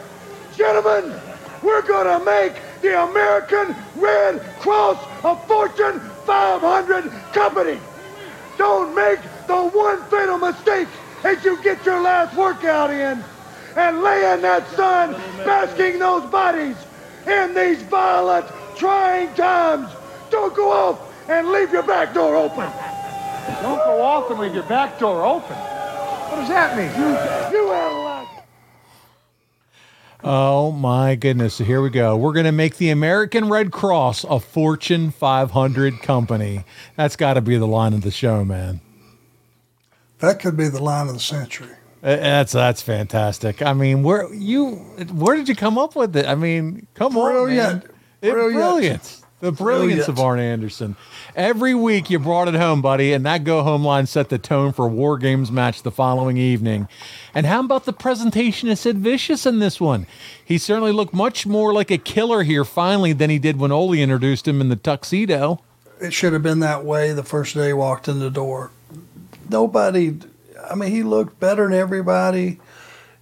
[0.54, 1.18] Gentlemen,
[1.62, 2.52] we're going to make
[2.84, 7.80] the American Red Cross a Fortune 500 company.
[8.58, 10.86] Don't make the one fatal mistake
[11.24, 13.24] as you get your last workout in
[13.76, 15.14] and lay in that sun,
[15.46, 16.76] basking those bodies
[17.26, 19.90] in these violent, trying times.
[20.30, 22.70] Don't go off and leave your back door open.
[23.62, 25.56] Don't go off and leave your back door open.
[25.56, 26.90] What does that mean?
[27.00, 28.33] You had a lot.
[30.26, 31.54] Oh my goodness.
[31.54, 32.16] So here we go.
[32.16, 36.64] We're going to make the American Red Cross a Fortune 500 company.
[36.96, 38.80] That's got to be the line of the show, man.
[40.20, 41.68] That could be the line of the century.
[42.02, 43.60] Uh, That's that's fantastic.
[43.62, 44.76] I mean, where you
[45.12, 46.26] where did you come up with it?
[46.26, 47.82] I mean, come on, man.
[48.22, 48.54] It- Brilliant.
[48.54, 49.23] brilliant.
[49.44, 50.96] The oh, brilliance of Arn Anderson.
[51.36, 54.72] Every week you brought it home, buddy, and that go home line set the tone
[54.72, 56.88] for War Games match the following evening.
[57.34, 60.06] And how about the presentation of Sid Vicious in this one?
[60.42, 63.92] He certainly looked much more like a killer here finally than he did when Ole
[63.92, 65.60] introduced him in the tuxedo.
[66.00, 68.70] It should have been that way the first day he walked in the door.
[69.50, 70.20] Nobody,
[70.70, 72.60] I mean, he looked better than everybody.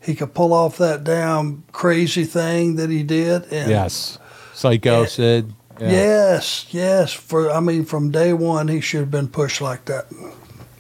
[0.01, 3.53] He could pull off that damn crazy thing that he did.
[3.53, 4.21] And Yes.
[4.55, 5.53] Psycho Sid.
[5.83, 5.91] Yeah.
[5.91, 7.13] Yes, yes.
[7.13, 10.07] For I mean, from day one, he should have been pushed like that.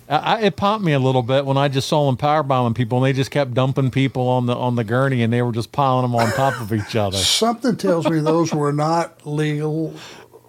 [0.09, 3.07] I, it popped me a little bit when I just saw them powerbombing people, and
[3.07, 6.03] they just kept dumping people on the on the gurney, and they were just piling
[6.03, 7.17] them on top of each other.
[7.19, 9.95] Something tells me those were not legal,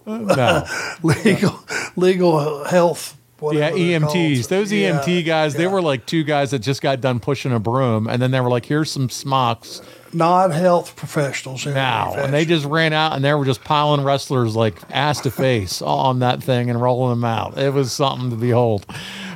[0.06, 0.66] uh, No.
[1.02, 1.58] legal,
[1.96, 3.16] legal health.
[3.40, 3.70] Yeah.
[3.70, 4.48] EMTs.
[4.48, 7.60] Those Yeah, EMT guys, they were like two guys that just got done pushing a
[7.60, 9.82] broom, and then they were like, "Here's some smocks."
[10.14, 11.66] not health professionals.
[11.66, 15.30] Now, and they just ran out, and they were just piling wrestlers like ass to
[15.30, 17.58] face on that thing and rolling them out.
[17.58, 18.86] It was something to behold.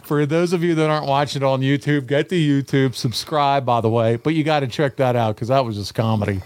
[0.05, 3.81] For those of you that aren't watching it on YouTube, get to YouTube, subscribe, by
[3.81, 4.17] the way.
[4.17, 6.41] But you got to check that out because that was just comedy.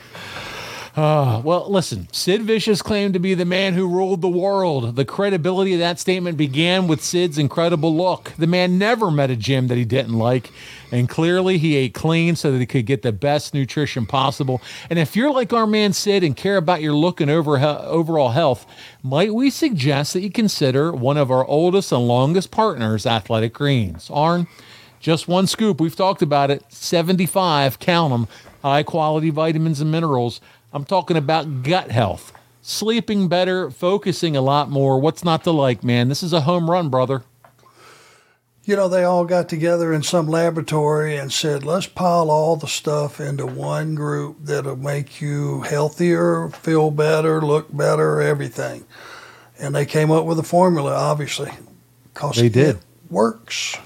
[0.94, 4.94] Uh, well, listen, Sid Vicious claimed to be the man who ruled the world.
[4.94, 8.32] The credibility of that statement began with Sid's incredible look.
[8.36, 10.50] The man never met a gym that he didn't like,
[10.90, 14.60] and clearly he ate clean so that he could get the best nutrition possible.
[14.90, 18.32] And if you're like our man Sid and care about your look and over, overall
[18.32, 18.66] health,
[19.02, 24.10] might we suggest that you consider one of our oldest and longest partners, Athletic Greens?
[24.12, 24.46] Arn,
[25.00, 25.80] just one scoop.
[25.80, 26.64] We've talked about it.
[26.68, 28.28] 75, count them,
[28.62, 30.42] high quality vitamins and minerals.
[30.72, 34.98] I'm talking about gut health, sleeping better, focusing a lot more.
[34.98, 36.08] What's not to like, man?
[36.08, 37.22] This is a home run, brother.
[38.64, 42.68] you know, they all got together in some laboratory and said, let's pile all the
[42.68, 48.84] stuff into one group that'll make you healthier, feel better, look better, everything.
[49.58, 51.50] And they came up with a formula, obviously.
[52.14, 52.76] 'cause They did.
[52.76, 53.76] It works.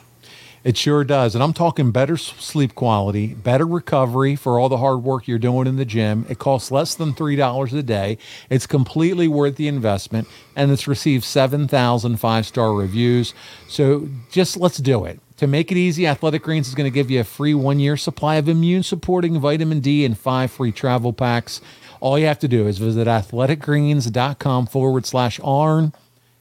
[0.67, 1.37] It sure does.
[1.37, 5.69] And I'm talking better sleep quality, better recovery for all the hard work you're doing
[5.69, 6.27] in the gym.
[6.29, 8.19] It costs less than $3 a day.
[8.51, 13.33] It's completely worth the investment and it's received 7,000 five star reviews.
[13.69, 15.21] So just let's do it.
[15.37, 17.97] To make it easy, Athletic Greens is going to give you a free one year
[17.97, 21.61] supply of immune supporting vitamin D and five free travel packs.
[22.01, 25.93] All you have to do is visit athleticgreens.com forward slash ARN.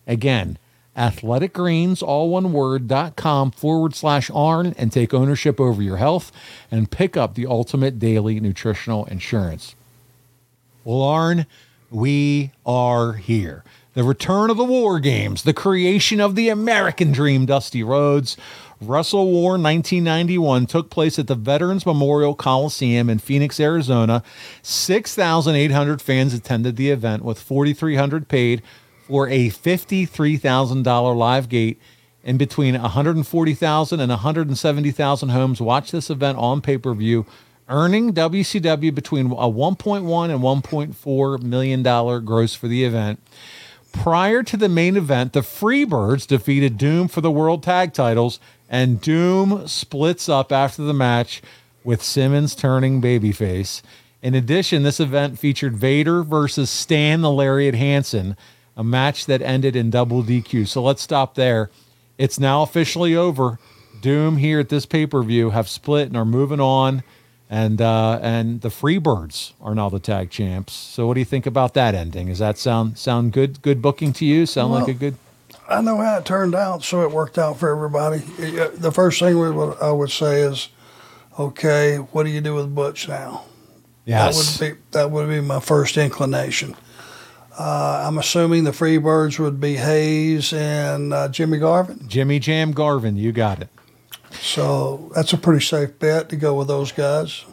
[0.08, 0.58] Again,
[0.96, 6.32] athleticgreens, all one word, dot com forward slash ARN and take ownership over your health
[6.72, 9.76] and pick up the ultimate daily nutritional insurance.
[10.84, 11.46] Well, Arn,
[11.90, 13.64] we are here.
[13.96, 18.36] The return of the war games, the creation of the American dream, Dusty Rhodes.
[18.82, 24.22] Wrestle War 1991 took place at the Veterans Memorial Coliseum in Phoenix, Arizona.
[24.62, 28.62] 6,800 fans attended the event with 4,300 paid
[29.08, 31.80] for a $53,000 live gate.
[32.24, 37.28] In between 140,000 and 170,000 homes watched this event on pay per view,
[37.70, 43.20] earning WCW between a 1.1 and 1.4 million dollar gross for the event.
[43.92, 49.00] Prior to the main event, the Freebirds defeated Doom for the World Tag Titles, and
[49.00, 51.44] Doom splits up after the match
[51.84, 53.84] with Simmons turning babyface.
[54.24, 58.36] In addition, this event featured Vader versus Stan the Lariat Hansen,
[58.76, 60.68] a match that ended in double DQ.
[60.68, 61.70] So let's stop there.
[62.18, 63.60] It's now officially over.
[64.02, 67.04] Doom here at this pay per view have split and are moving on,
[67.50, 70.74] and uh, and the Freebirds are now the tag champs.
[70.74, 72.28] So what do you think about that ending?
[72.28, 73.62] Does that sound sound good?
[73.62, 74.46] Good booking to you?
[74.46, 75.16] Sound like a good?
[75.68, 78.20] I know how it turned out, so it worked out for everybody.
[78.20, 80.70] The first thing we would, I would say is,
[81.40, 83.46] okay, what do you do with Butch now?
[84.06, 84.60] Yes.
[84.60, 86.76] That would be that would be my first inclination.
[87.58, 92.06] Uh, I'm assuming the Freebirds would be Hayes and uh, Jimmy Garvin.
[92.08, 93.70] Jimmy Jam Garvin, you got it.
[94.32, 97.46] So that's a pretty safe bet to go with those guys.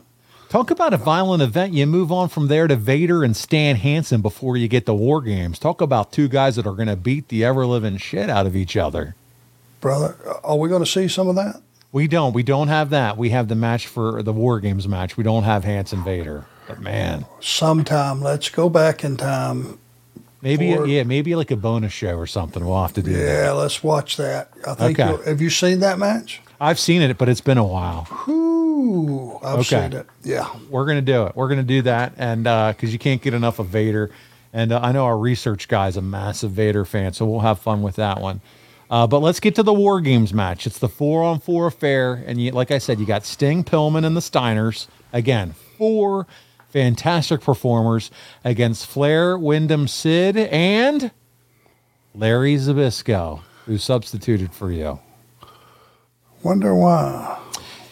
[0.48, 1.72] Talk about a violent event.
[1.72, 5.22] You move on from there to Vader and Stan Hansen before you get to War
[5.22, 5.58] Games.
[5.58, 8.54] Talk about two guys that are going to beat the ever living shit out of
[8.54, 9.14] each other.
[9.80, 11.62] Brother, are we going to see some of that?
[11.90, 12.34] We don't.
[12.34, 13.16] We don't have that.
[13.16, 15.16] We have the match for the War Games match.
[15.16, 16.44] We don't have Hansen Vader.
[16.68, 19.78] But man, Sometime, let's go back in time.
[20.42, 22.64] Maybe For- yeah, maybe like a bonus show or something.
[22.64, 23.44] We'll have to do that.
[23.44, 24.50] Yeah, let's watch that.
[24.66, 24.98] I think.
[25.00, 25.28] Okay.
[25.30, 26.40] Have you seen that match?
[26.60, 28.06] I've seen it, but it's been a while.
[28.28, 29.80] Ooh, I've Okay.
[29.82, 30.06] seen it.
[30.22, 30.48] Yeah.
[30.70, 31.32] We're gonna do it.
[31.36, 34.10] We're gonna do that, and because you can't get enough of Vader,
[34.52, 37.82] and uh, I know our research guy's a massive Vader fan, so we'll have fun
[37.82, 38.40] with that one.
[38.90, 40.66] Uh, but let's get to the War Games match.
[40.66, 44.04] It's the four on four affair, and you, like I said, you got Sting, Pillman,
[44.04, 44.86] and the Steiners.
[45.14, 46.26] Again, four
[46.72, 48.10] fantastic performers
[48.44, 51.10] against Flair, Windham, Sid, and
[52.14, 54.98] Larry Zbyszko, who substituted for you.
[56.42, 57.38] Wonder why.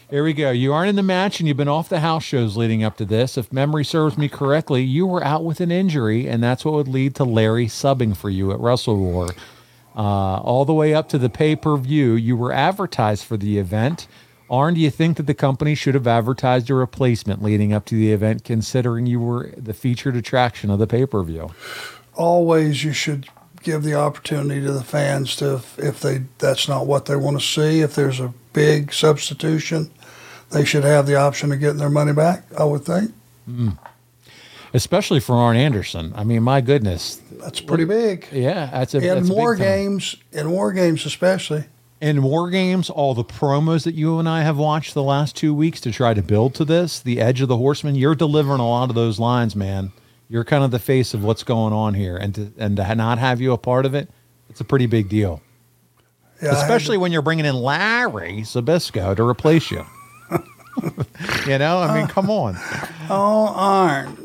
[0.08, 0.50] Here we go.
[0.50, 3.04] You aren't in the match and you've been off the house shows leading up to
[3.04, 3.38] this.
[3.38, 6.88] If memory serves me correctly, you were out with an injury, and that's what would
[6.88, 9.28] lead to Larry subbing for you at Wrestle War.
[9.94, 13.58] Uh, all the way up to the pay per view, you were advertised for the
[13.58, 14.08] event.
[14.50, 17.94] Arn, do you think that the company should have advertised a replacement leading up to
[17.94, 21.52] the event, considering you were the featured attraction of the pay per view?
[22.14, 23.28] Always, you should
[23.62, 27.46] give the opportunity to the fans to, if they that's not what they want to
[27.46, 27.80] see.
[27.80, 29.90] If there's a big substitution,
[30.50, 32.44] they should have the option of getting their money back.
[32.58, 33.12] I would think
[33.50, 33.78] Mm.
[34.72, 36.12] Especially for Arn Anderson.
[36.14, 37.20] I mean, my goodness.
[37.40, 38.26] that's pretty big.
[38.30, 41.64] Yeah, that's a in that's war games, in war games especially.
[42.00, 45.52] In war games, all the promos that you and I have watched the last two
[45.52, 48.68] weeks to try to build to this, the edge of the horseman, you're delivering a
[48.68, 49.92] lot of those lines, man.
[50.26, 53.18] You're kind of the face of what's going on here, and to and to not
[53.18, 54.08] have you a part of it,
[54.48, 55.42] it's a pretty big deal.
[56.42, 59.84] Yeah, Especially when you're bringing in Larry Zbyszko to replace you.
[61.46, 62.56] you know, I mean, come on.
[63.12, 64.16] Oh, Arn,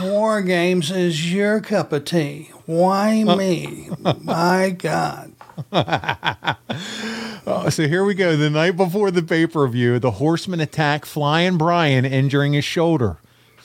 [0.00, 2.52] war games is your cup of tea.
[2.66, 3.90] Why uh, me?
[4.22, 5.32] My God.
[7.50, 8.36] Oh, so here we go.
[8.36, 13.18] The night before the pay per view, the Horsemen attack Flying Brian, injuring his shoulder.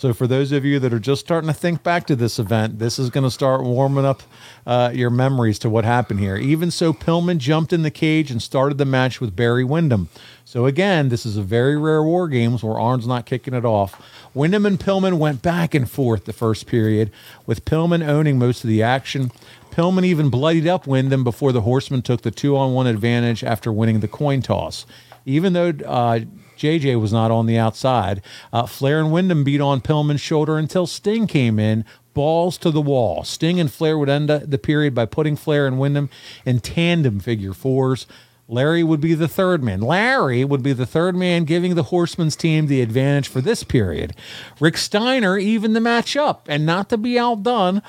[0.04, 2.78] So, for those of you that are just starting to think back to this event,
[2.78, 4.22] this is going to start warming up
[4.68, 6.36] uh, your memories to what happened here.
[6.36, 10.10] Even so, Pillman jumped in the cage and started the match with Barry Windham.
[10.44, 14.02] So, again, this is a very rare War Games where Arn's not kicking it off.
[14.34, 17.10] Windham and Pillman went back and forth the first period,
[17.46, 19.32] with Pillman owning most of the action.
[19.74, 23.72] Pillman even bloodied up Windham before the Horsemen took the two on one advantage after
[23.72, 24.86] winning the coin toss.
[25.26, 26.20] Even though uh,
[26.60, 28.22] JJ was not on the outside,
[28.52, 32.82] uh, Flair and Windham beat on Pillman's shoulder until Sting came in, balls to the
[32.82, 33.24] wall.
[33.24, 36.12] Sting and Flair would end the period by putting Flair and Windham
[36.46, 38.06] in tandem figure fours.
[38.48, 39.82] Larry would be the third man.
[39.82, 44.14] Larry would be the third man, giving the Horsemen's team the advantage for this period.
[44.60, 47.82] Rick Steiner evened the match up, and not to be outdone,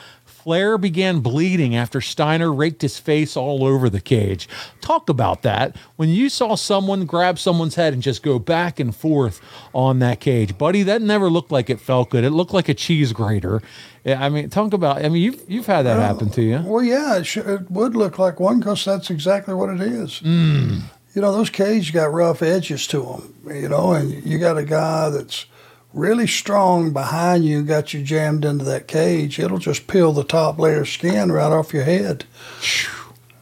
[0.45, 4.47] Flair began bleeding after Steiner raked his face all over the cage.
[4.83, 5.75] Talk about that.
[5.97, 9.41] When you saw someone grab someone's head and just go back and forth
[9.73, 12.25] on that cage, buddy, that never looked like it felt good.
[12.25, 13.63] It looked like a cheese grater.
[14.05, 15.03] I mean, talk about.
[15.03, 16.61] I mean, you've you've had that happen to you.
[16.63, 20.21] Well, yeah, it, sh- it would look like one because that's exactly what it is.
[20.21, 20.83] Mm.
[21.15, 23.35] You know, those cages got rough edges to them.
[23.47, 25.47] You know, and you got a guy that's
[25.95, 29.39] really strong behind you, got you jammed into that cage.
[29.39, 32.25] It'll just peel the top layer of skin right off your head.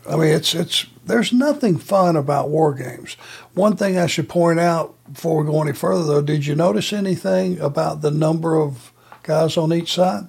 [0.08, 3.14] I mean, it's it's there's nothing fun about war games.
[3.54, 6.92] One thing I should point out before we go any further, though, did you notice
[6.92, 8.92] anything about the number of
[9.22, 10.24] guys on each side?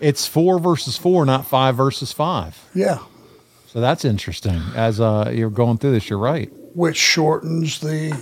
[0.00, 2.58] It's four versus four, not five versus five.
[2.74, 2.98] Yeah,
[3.66, 4.60] So that's interesting.
[4.74, 6.50] As uh, you're going through this, you're right.
[6.74, 8.18] which shortens the,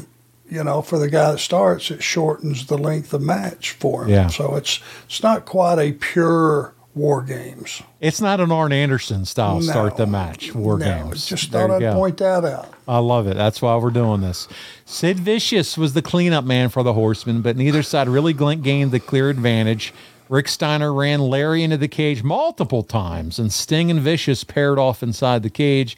[0.50, 4.10] you know, for the guy that starts, it shortens the length of match for him.
[4.10, 4.26] Yeah.
[4.28, 7.82] So it's it's not quite a pure war games.
[8.00, 9.60] It's not an Arn Anderson style No.
[9.60, 11.26] start the match war No, games.
[11.26, 11.92] Just thought I'd go.
[11.94, 12.68] point that out.
[12.88, 13.36] I love it.
[13.36, 14.48] That's why we're doing this.
[14.84, 18.98] Sid Vicious was the cleanup man for the Horsemen, but neither side really gained the
[19.00, 19.92] clear advantage.
[20.28, 25.02] Rick Steiner ran Larry into the cage multiple times, and Sting and Vicious paired off
[25.02, 25.96] inside the cage.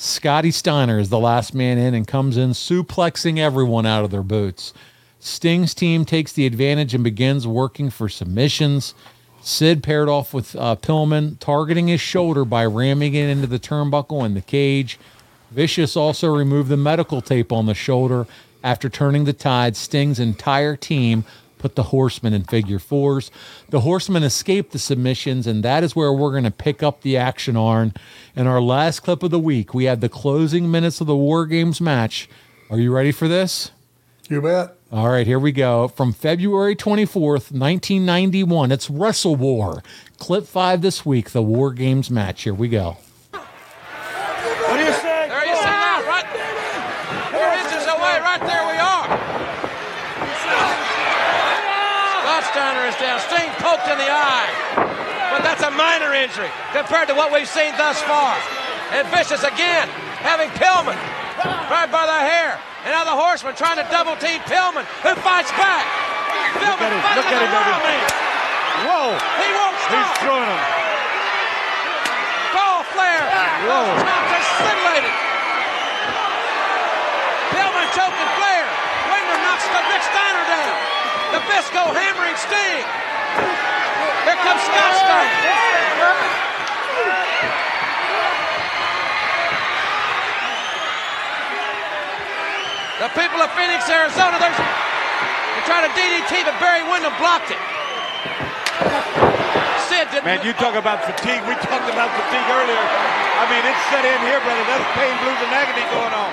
[0.00, 4.22] Scotty Steiner is the last man in and comes in suplexing everyone out of their
[4.22, 4.72] boots.
[5.18, 8.94] Sting's team takes the advantage and begins working for submissions.
[9.40, 14.24] Sid paired off with uh, Pillman, targeting his shoulder by ramming it into the turnbuckle
[14.24, 15.00] and the cage.
[15.50, 18.28] Vicious also removed the medical tape on the shoulder.
[18.62, 21.24] After turning the tide, Sting's entire team
[21.58, 23.30] put the Horsemen in figure fours.
[23.70, 27.16] The Horsemen escaped the submissions, and that is where we're going to pick up the
[27.16, 27.92] action, Arn.
[28.36, 31.46] In our last clip of the week, we had the closing minutes of the War
[31.46, 32.28] Games match.
[32.70, 33.70] Are you ready for this?
[34.28, 34.74] You bet.
[34.92, 35.88] All right, here we go.
[35.88, 39.82] From February 24th, 1991, it's Wrestle War.
[40.18, 42.44] Clip five this week, the War Games match.
[42.44, 42.96] Here we go.
[43.32, 45.28] What do you say?
[45.28, 46.24] There you see now, right?
[47.32, 49.08] Four inches away, right there we are.
[52.20, 53.20] Scott Steiner is down.
[53.28, 54.48] Sting poked in the eye.
[55.32, 58.32] But that's a minor injury compared to what we've seen thus far.
[58.96, 59.84] And Vicious again
[60.24, 60.96] having Pillman
[61.68, 62.56] right by the hair.
[62.88, 65.84] And now the horseman trying to double team Pillman, who fights back.
[66.56, 68.00] Pillman him, fights look at him, wild man.
[68.88, 69.06] Whoa!
[69.12, 69.92] He won't stop.
[69.92, 70.62] He's throwing him.
[72.56, 73.26] Ball flare.
[73.68, 73.84] Whoa.
[74.08, 75.14] Top just scintillated.
[77.52, 78.64] Pillman choking Flair.
[79.12, 80.76] Windham knocks the Rick Steiner down.
[81.36, 82.86] The Bisco hammering Sting.
[84.24, 85.58] Here comes Scott Steiner.
[92.98, 97.62] The people of Phoenix, Arizona, they're, they're trying to DDT, but Barry Windham blocked it.
[99.86, 100.26] Sid didn't.
[100.26, 101.46] Man, you talk about fatigue.
[101.46, 102.84] We talked about fatigue earlier.
[103.38, 104.64] I mean, it's set in here, brother.
[104.66, 106.32] That's pain, blues, and agony going on.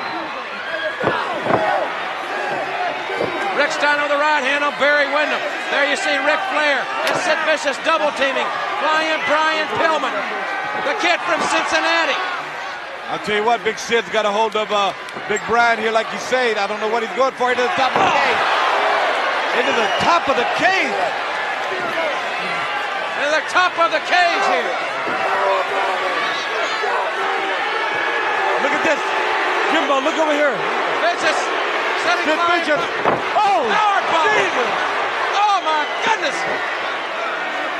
[3.55, 5.39] Rick Steiner with the right hand on Barry Windham.
[5.71, 8.43] There you see Ric Flair and Sid Vicious double teaming.
[8.83, 10.11] Flying Brian Pillman,
[10.83, 12.19] the kid from Cincinnati.
[13.07, 14.91] I'll tell you what, Big Sid's got a hold of uh,
[15.31, 16.57] Big Brian here, like you said.
[16.59, 17.49] I don't know what he's going for.
[17.53, 18.43] Into the top of the cage.
[19.55, 20.99] Into the top of the cage.
[23.23, 24.71] Into the top of the cage here.
[28.67, 29.01] Look at this.
[29.71, 30.51] Jimbo, look over here.
[30.99, 31.64] Vicious
[32.05, 32.77] Sid
[33.35, 34.29] Oh, Power.
[34.37, 34.69] Jesus.
[35.37, 36.37] Oh my goodness.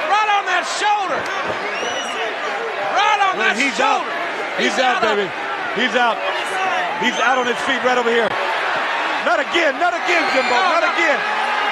[0.10, 1.20] Right on that shoulder.
[2.94, 4.06] Right on Man, that he's shoulder.
[4.06, 4.62] out.
[4.62, 5.28] He's, out, baby.
[5.78, 6.18] He's out.
[7.04, 8.30] He's out on his feet right over here.
[9.28, 9.76] Not again.
[9.82, 10.54] Not again, Jimbo.
[10.54, 11.20] Not again.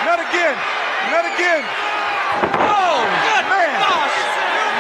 [0.05, 0.55] Not again.
[1.13, 1.61] Not again.
[2.59, 2.97] Oh,
[3.29, 3.71] good Man.
[3.77, 4.17] gosh.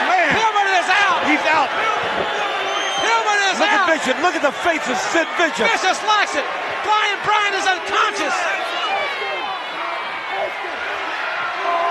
[0.09, 0.29] Man.
[0.35, 1.19] Pillman is out.
[1.29, 1.69] He's out.
[3.01, 3.85] Pillman is Look out.
[3.85, 4.17] at Vicious.
[4.25, 5.69] Look at the face of Sid Vicious.
[5.69, 6.45] Vicious likes it.
[6.81, 8.35] Brian Bryan is unconscious.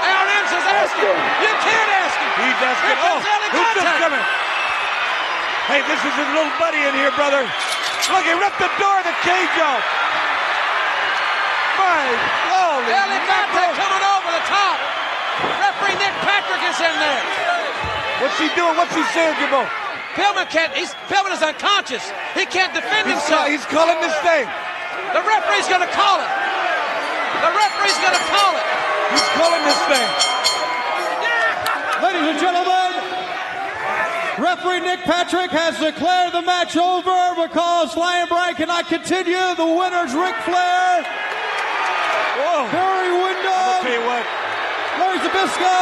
[0.02, 1.16] Aaron Anderson is asking.
[1.46, 2.30] You can't ask him.
[2.42, 2.96] He's asking.
[2.98, 3.18] Oh,
[3.54, 4.24] who's this coming?
[5.70, 7.46] Hey, this is his little buddy in here, brother.
[7.46, 9.84] Look, he ripped the door of the cage off.
[11.78, 12.02] My
[12.50, 14.76] holy El Gigante coming over the top.
[15.62, 17.22] Referee Nick Patrick is in there.
[18.20, 18.74] What's he doing?
[18.76, 19.62] What's he saying, Jimbo?
[20.14, 20.72] Pillman can't.
[20.74, 22.04] He's Pillman is unconscious.
[22.34, 23.42] He can't defend He's, himself.
[23.44, 24.44] call- he's calling this thing.
[25.16, 26.30] The referee's going to call it.
[27.40, 28.66] The referee's going to call it.
[29.16, 30.08] He's calling this thing.
[32.04, 32.90] Ladies and gentlemen,
[34.40, 39.40] referee Nick Patrick has declared the match over because Flying Brian cannot continue.
[39.56, 41.04] The winner's Ric Flair.
[42.36, 42.68] Whoa.
[42.72, 43.52] Barry Windham.
[43.52, 44.24] I'll tell you what.
[45.00, 45.76] Larry Zbyszko.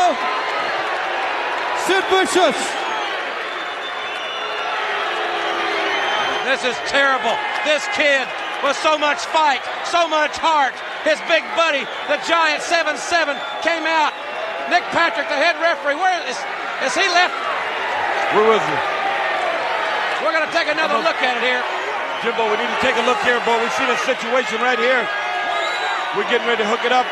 [1.87, 2.80] Sid Vicious.
[6.51, 7.31] This is terrible.
[7.63, 8.27] This kid
[8.67, 10.75] with so much fight, so much heart.
[11.07, 14.11] His big buddy, the giant 7-7, came out.
[14.67, 16.35] Nick Patrick, the head referee, where is,
[16.83, 17.39] is he left?
[18.35, 18.77] Where was he?
[20.27, 21.15] We're going to take another uh-huh.
[21.15, 21.63] look at it here.
[22.27, 23.55] Jimbo, we need to take a look here, boy.
[23.63, 25.07] We see the situation right here.
[26.19, 27.07] We're getting ready to hook it up.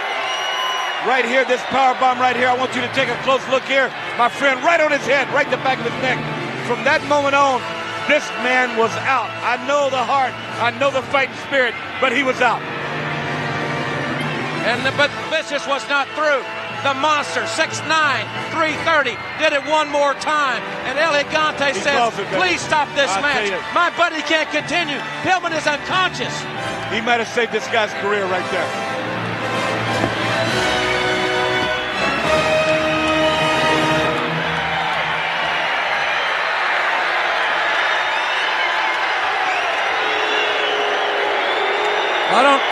[1.07, 2.51] Right here, this power bomb right here.
[2.51, 3.87] I want you to take a close look here.
[4.19, 6.19] My friend, right on his head, right in the back of his neck.
[6.67, 7.63] From that moment on,
[8.09, 9.29] this man was out.
[9.45, 12.61] I know the heart, I know the fighting spirit, but he was out.
[14.65, 16.43] And the, but Vicious was not through.
[16.85, 17.83] The monster, 6'9",
[18.55, 20.63] 330, did it one more time.
[20.87, 23.51] And El Gigante He says, it, please stop this I match.
[23.75, 24.99] My buddy can't continue.
[25.27, 26.33] Pillman is unconscious.
[26.95, 28.69] He might have saved this guy's career right there.
[42.39, 42.63] I don't.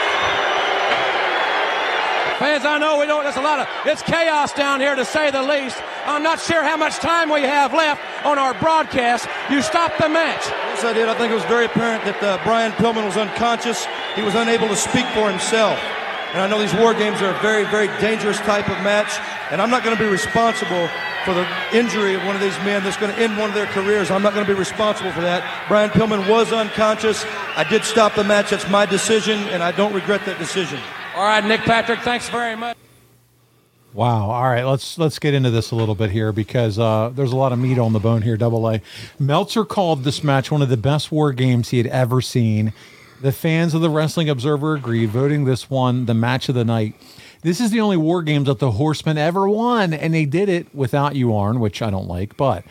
[2.39, 3.25] Fans, I know we don't.
[3.25, 3.67] There's a lot of.
[3.85, 5.83] It's chaos down here, to say the least.
[6.05, 9.27] I'm not sure how much time we have left on our broadcast.
[9.51, 10.47] You stopped the match.
[10.47, 11.09] Yes, I did.
[11.09, 13.87] I think it was very apparent that uh, Brian Pillman was unconscious.
[14.15, 15.81] He was unable to speak for himself.
[16.31, 19.19] And I know these war games are a very, very dangerous type of match.
[19.51, 20.87] And I'm not going to be responsible
[21.27, 23.67] for the injury of one of these men that's going to end one of their
[23.67, 24.13] careers.
[24.13, 25.67] I'm not going to be responsible for that.
[25.67, 27.25] Brian Pillman was unconscious.
[27.57, 28.51] I did stop the match.
[28.51, 30.79] That's my decision, and I don't regret that decision.
[31.17, 32.77] All right, Nick Patrick, thanks very much.
[33.93, 34.31] Wow.
[34.31, 37.37] All right, let's let's get into this a little bit here because uh, there's a
[37.37, 38.37] lot of meat on the bone here.
[38.37, 38.83] Double A.
[39.19, 42.75] Meltzer called this match one of the best war games he had ever seen.
[43.23, 46.95] The fans of the Wrestling Observer agreed, voting this one the match of the night.
[47.47, 50.75] This is the only war games that the Horsemen ever won, and they did it
[50.75, 52.37] without you, Arn, which I don't like.
[52.37, 52.65] But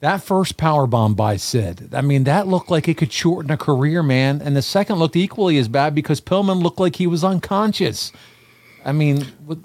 [0.00, 3.56] that first power bomb by Sid, I mean, that looked like it could shorten a
[3.56, 4.42] career, man.
[4.42, 8.12] And the second looked equally as bad because Pillman looked like he was unconscious.
[8.84, 9.60] I mean, what,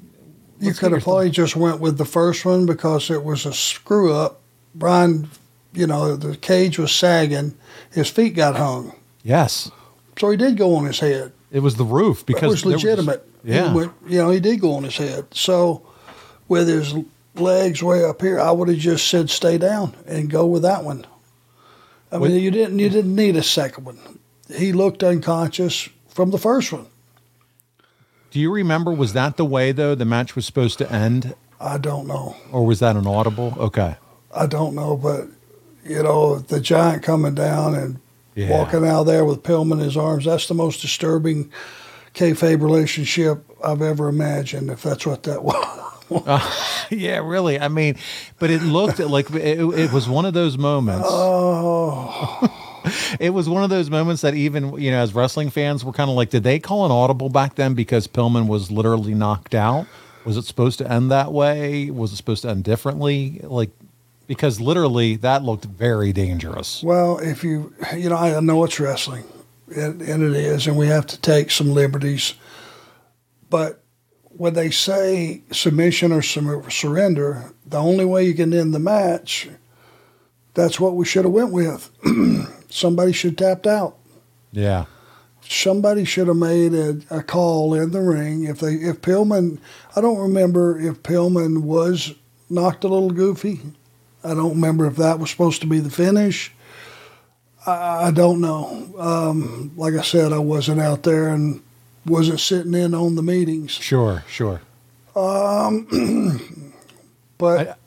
[0.62, 4.14] You could have probably just went with the first one because it was a screw
[4.14, 4.40] up.
[4.74, 5.30] Brian,
[5.74, 7.58] you know, the cage was sagging.
[7.92, 8.96] His feet got hung.
[9.24, 9.70] Yes.
[10.18, 11.34] So he did go on his head.
[11.52, 13.30] It was the roof because it was there was- legitimate.
[13.44, 13.74] Yeah.
[13.74, 15.26] Went- you know, he did go on his head.
[15.34, 15.82] So
[16.48, 16.94] with his
[17.36, 20.84] legs way up here, I would have just said stay down and go with that
[20.84, 21.06] one.
[22.12, 23.98] I mean, you didn't you didn't need a second one.
[24.56, 26.86] He looked unconscious from the first one.
[28.32, 28.92] Do you remember?
[28.92, 32.36] Was that the way though the match was supposed to end, I don't know.
[32.52, 33.54] or was that an audible?
[33.58, 33.96] Okay.
[34.36, 35.28] I don't know, but
[35.86, 38.00] you know, the giant coming down and
[38.36, 38.50] Yeah.
[38.52, 41.52] walking out there with Pillman in his arms, that's the most disturbing
[42.14, 45.80] kayfabe relationship I've ever imagined, if that's what that was.
[46.12, 47.60] Uh, yeah, really.
[47.60, 47.98] I mean,
[48.40, 51.08] but it looked like it, it was one of those moments.
[51.10, 52.48] Oh,
[53.20, 56.10] it was one of those moments that even you know, as wrestling fans, were kind
[56.10, 59.88] of like, did they call an audible back then because Pillman was literally knocked out?
[60.26, 61.90] Was it supposed to end that way?
[61.90, 63.42] Was it supposed to end differently?
[63.44, 63.72] Like,
[64.28, 66.82] because literally that looked very dangerous.
[66.84, 69.26] well, if you, you know, I know it's wrestling,
[69.76, 72.34] and, and it is, and we have to take some liberties.
[73.50, 73.84] But
[74.30, 79.50] when they say submission or sur- surrender, the only way you can end the match,
[80.54, 81.90] that's what we should have went with.
[82.70, 83.98] Somebody should have tapped out.
[84.52, 84.86] Yeah.
[85.42, 88.44] somebody should have made a, a call in the ring.
[88.46, 89.60] If they if Pillman,
[89.96, 92.14] I don't remember if Pillman was
[92.50, 93.62] knocked a little goofy.
[94.24, 96.54] I don't remember if that was supposed to be the finish.
[97.66, 98.94] I, I don't know.
[98.98, 101.62] Um, like I said, I wasn't out there and
[102.06, 103.72] wasn't sitting in on the meetings.
[103.72, 104.62] Sure, sure.
[105.16, 106.74] Um,
[107.38, 107.78] but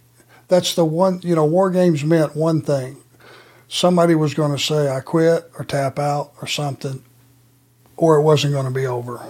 [0.48, 2.98] that's the one, you know, war games meant one thing.
[3.68, 7.02] Somebody was going to say, I quit or tap out or something,
[7.96, 9.20] or it wasn't going to be over.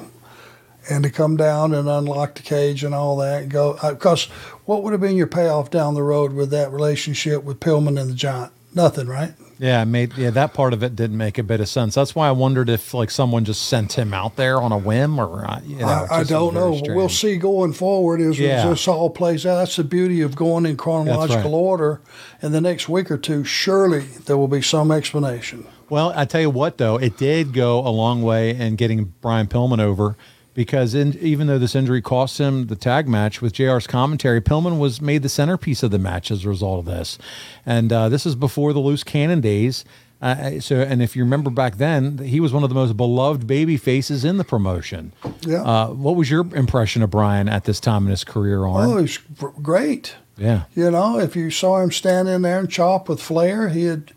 [0.88, 4.26] And to come down and unlock the cage and all that, and go, because
[4.66, 8.10] what would have been your payoff down the road with that relationship with Pillman and
[8.10, 8.52] the Giant?
[8.76, 9.32] nothing, right?
[9.58, 11.94] Yeah, made yeah that part of it didn't make a bit of sense.
[11.94, 15.18] That's why I wondered if like someone just sent him out there on a whim
[15.18, 15.86] or uh, you know.
[15.86, 16.78] I, I don't know.
[16.80, 18.68] but We'll see going forward as, Yeah.
[18.68, 19.56] this all plays out.
[19.56, 21.58] That's the beauty of going in chronological right.
[21.58, 22.00] order.
[22.42, 25.66] In the next week or two, surely there will be some explanation.
[25.88, 29.46] Well, I tell you what, though, it did go a long way in getting Brian
[29.46, 30.16] Pillman over
[30.56, 34.78] because in, even though this injury cost him the tag match with JR's commentary, Pillman
[34.78, 37.18] was made the centerpiece of the match as a result of this.
[37.66, 39.84] And uh, this is before the loose cannon days.
[40.22, 43.46] Uh, so, and if you remember back then, he was one of the most beloved
[43.46, 45.12] baby faces in the promotion.
[45.42, 45.62] Yeah.
[45.62, 48.90] Uh, what was your impression of Brian at this time in his career, Arn?
[48.90, 49.18] Oh, he's
[49.60, 50.14] great.
[50.38, 50.64] yeah.
[50.74, 54.12] You know, if you saw him stand in there and chop with Flair, he'd,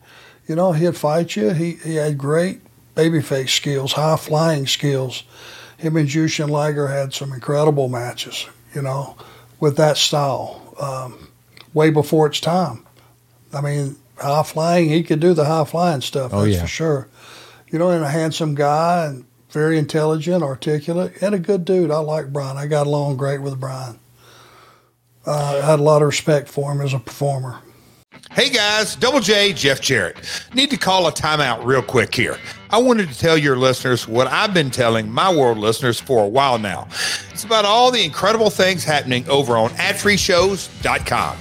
[0.48, 1.50] you know, he'd fight you.
[1.50, 2.62] He he had great
[2.96, 5.24] babyface skills, high flying skills.
[5.80, 8.46] Him and Jushin Liger had some incredible matches.
[8.76, 9.16] You know,
[9.60, 11.30] with that style, um,
[11.74, 12.86] way before its time.
[13.54, 16.34] I mean, high flying, he could do the high flying stuff.
[16.34, 16.62] Oh, that's yeah.
[16.62, 17.08] for sure.
[17.72, 21.92] You know, and a handsome guy and very intelligent, articulate, and a good dude.
[21.92, 22.58] I like Brian.
[22.58, 24.00] I got along great with Brian.
[25.26, 27.60] Uh, I had a lot of respect for him as a performer.
[28.32, 30.18] Hey guys, Double J, Jeff Jarrett.
[30.54, 32.38] Need to call a timeout real quick here.
[32.70, 36.28] I wanted to tell your listeners what I've been telling my world listeners for a
[36.28, 36.88] while now.
[37.32, 41.38] It's about all the incredible things happening over on adfreeshows.com.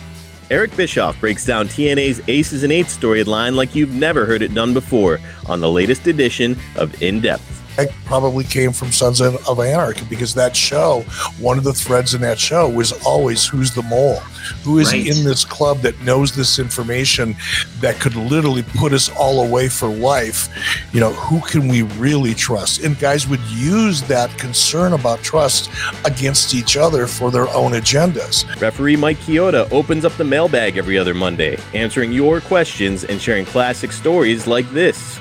[0.51, 4.73] Eric Bischoff breaks down TNA's Aces and Eights storyline like you've never heard it done
[4.73, 7.58] before on the latest edition of In Depth.
[7.79, 11.03] That probably came from Sons of of Anarchy because that show,
[11.39, 14.17] one of the threads in that show was always who's the mole?
[14.65, 15.07] Who is Right.
[15.07, 17.37] in this club that knows this information
[17.81, 20.49] that could literally put us all away for life?
[20.93, 22.81] You know, who can we really trust?
[22.83, 25.71] And guys would use that concern about trust
[26.05, 28.45] against each other for their own agendas.
[28.61, 33.45] Referee Mike Chioda opens up the mailbag every other Monday, answering your questions and sharing
[33.45, 35.21] classic stories like this.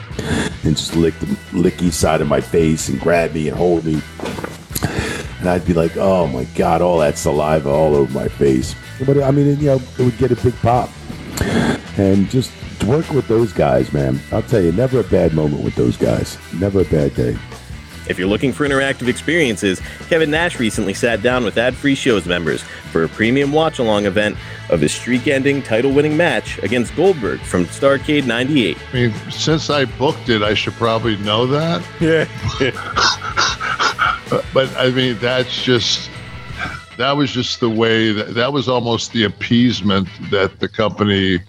[0.63, 3.85] And just lick the lick each side of my face and grab me and hold
[3.85, 4.01] me.
[5.39, 8.75] And I'd be like, oh my God, all that saliva all over my face.
[9.05, 10.89] But I mean, you know, it would get a big pop.
[11.97, 12.51] And just
[12.85, 16.37] work with those guys, man, I'll tell you, never a bad moment with those guys.
[16.53, 17.37] Never a bad day.
[18.09, 22.25] If you're looking for interactive experiences, Kevin Nash recently sat down with Ad Free Shows
[22.25, 24.37] members for a premium watch along event
[24.69, 28.77] of his streak ending title winning match against Goldberg from Starcade 98.
[28.77, 31.83] I mean, since I booked it, I should probably know that.
[31.99, 32.25] Yeah.
[34.53, 36.09] but I mean, that's just
[36.97, 41.39] that was just the way that that was almost the appeasement that the company.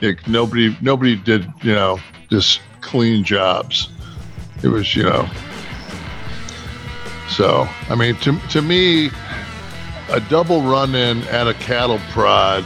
[0.00, 1.98] Like nobody, nobody did, you know,
[2.30, 3.90] just clean jobs.
[4.62, 5.28] It was, you know.
[7.28, 9.10] So I mean, to to me,
[10.10, 12.64] a double run in at a cattle prod,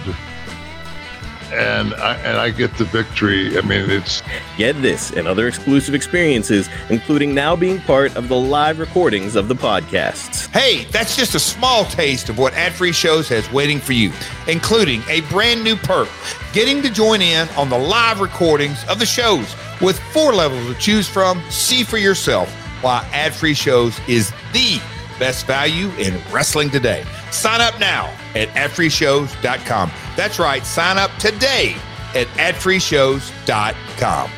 [1.52, 3.56] and I and I get the victory.
[3.56, 4.22] I mean, it's
[4.60, 9.48] Get this and other exclusive experiences, including now being part of the live recordings of
[9.48, 10.48] the podcasts.
[10.48, 14.12] Hey, that's just a small taste of what Ad Free Shows has waiting for you,
[14.48, 16.10] including a brand new perk
[16.52, 20.74] getting to join in on the live recordings of the shows with four levels to
[20.74, 21.42] choose from.
[21.48, 24.80] See for yourself why Ad Free Shows is the
[25.18, 27.04] best value in wrestling today.
[27.30, 29.90] Sign up now at adfreeshows.com.
[30.16, 31.76] That's right, sign up today
[32.14, 34.30] at adfreeshows.com.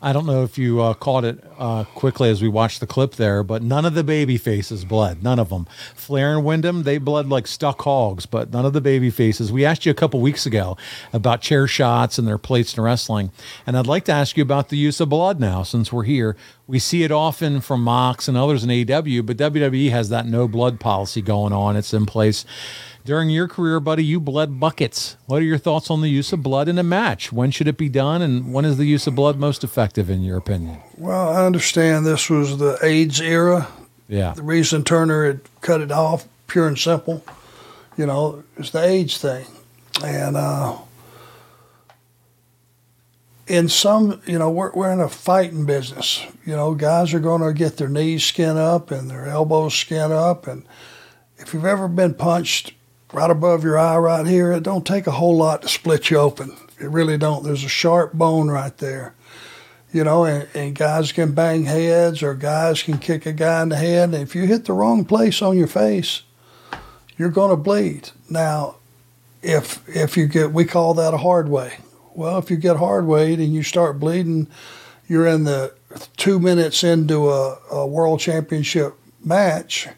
[0.00, 3.16] I don't know if you uh, caught it uh, quickly as we watched the clip
[3.16, 5.24] there, but none of the baby faces bled.
[5.24, 5.66] None of them.
[5.94, 9.50] Flair and Windham, they bled like stuck hogs, but none of the baby faces.
[9.50, 10.76] We asked you a couple weeks ago
[11.12, 13.32] about chair shots and their plates in wrestling,
[13.66, 16.36] and I'd like to ask you about the use of blood now since we're here.
[16.68, 20.46] We see it often from Mox and others in AEW, but WWE has that no
[20.46, 21.76] blood policy going on.
[21.76, 22.44] It's in place.
[23.08, 25.16] During your career, buddy, you bled buckets.
[25.24, 27.32] What are your thoughts on the use of blood in a match?
[27.32, 30.22] When should it be done, and when is the use of blood most effective, in
[30.22, 30.76] your opinion?
[30.98, 33.66] Well, I understand this was the AIDS era.
[34.08, 34.34] Yeah.
[34.34, 37.24] The reason Turner had cut it off, pure and simple,
[37.96, 39.46] you know, it's the AIDS thing.
[40.04, 40.76] And uh,
[43.46, 46.26] in some, you know, we're, we're in a fighting business.
[46.44, 50.12] You know, guys are going to get their knees skin up and their elbows skin
[50.12, 50.46] up.
[50.46, 50.66] And
[51.38, 52.74] if you've ever been punched
[53.12, 56.18] right above your eye right here, it don't take a whole lot to split you
[56.18, 56.56] open.
[56.80, 57.44] It really don't.
[57.44, 59.14] There's a sharp bone right there
[59.92, 63.70] you know, and, and guys can bang heads or guys can kick a guy in
[63.70, 64.10] the head.
[64.10, 66.22] And if you hit the wrong place on your face,
[67.16, 68.10] you're going to bleed.
[68.28, 68.76] Now,
[69.42, 71.78] if if you get, we call that a hard way.
[72.14, 74.48] Well, if you get hard weight and you start bleeding,
[75.08, 75.74] you're in the
[76.16, 78.94] two minutes into a, a world championship
[79.24, 79.88] match.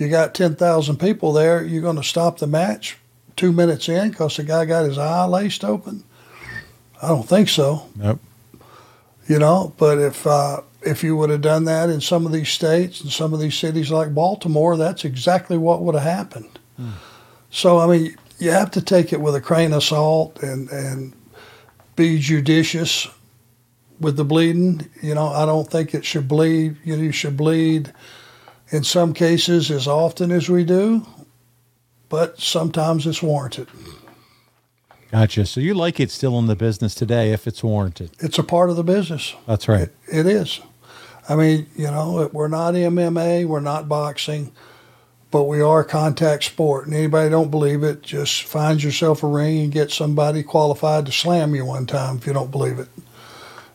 [0.00, 1.62] You got 10,000 people there.
[1.62, 2.96] You're going to stop the match
[3.36, 6.04] two minutes in because the guy got his eye laced open.
[7.02, 7.86] I don't think so.
[7.94, 8.18] Nope.
[9.28, 12.48] You know, but if uh, if you would have done that in some of these
[12.48, 16.58] states and some of these cities like Baltimore, that's exactly what would have happened.
[17.50, 21.12] So I mean, you have to take it with a grain of salt and and
[21.94, 23.06] be judicious
[24.00, 24.88] with the bleeding.
[25.02, 26.78] You know, I don't think it should bleed.
[26.84, 27.92] You know, you should bleed
[28.70, 31.06] in some cases as often as we do,
[32.08, 33.68] but sometimes it's warranted.
[35.10, 35.44] Gotcha.
[35.46, 38.12] So you like it still in the business today if it's warranted.
[38.20, 39.34] It's a part of the business.
[39.46, 39.88] That's right.
[40.06, 40.60] It is.
[41.28, 44.52] I mean, you know, we're not MMA, we're not boxing,
[45.30, 46.86] but we are contact sport.
[46.86, 51.12] And anybody don't believe it, just find yourself a ring and get somebody qualified to
[51.12, 52.88] slam you one time if you don't believe it.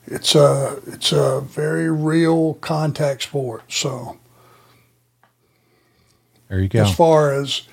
[0.08, 3.64] It's a it's a very real contact sport.
[3.70, 4.18] So
[6.50, 6.82] There you go.
[6.82, 7.64] as far as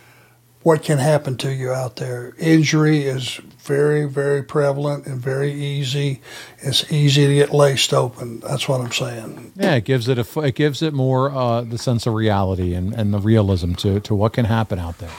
[0.62, 6.20] what can happen to you out there, injury is very very prevalent and very easy.
[6.58, 8.40] It's easy to get laced open.
[8.40, 9.52] That's what I'm saying.
[9.56, 12.92] Yeah, it gives it a it gives it more uh, the sense of reality and,
[12.94, 15.10] and the realism to to what can happen out there.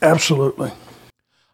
[0.00, 0.70] Absolutely.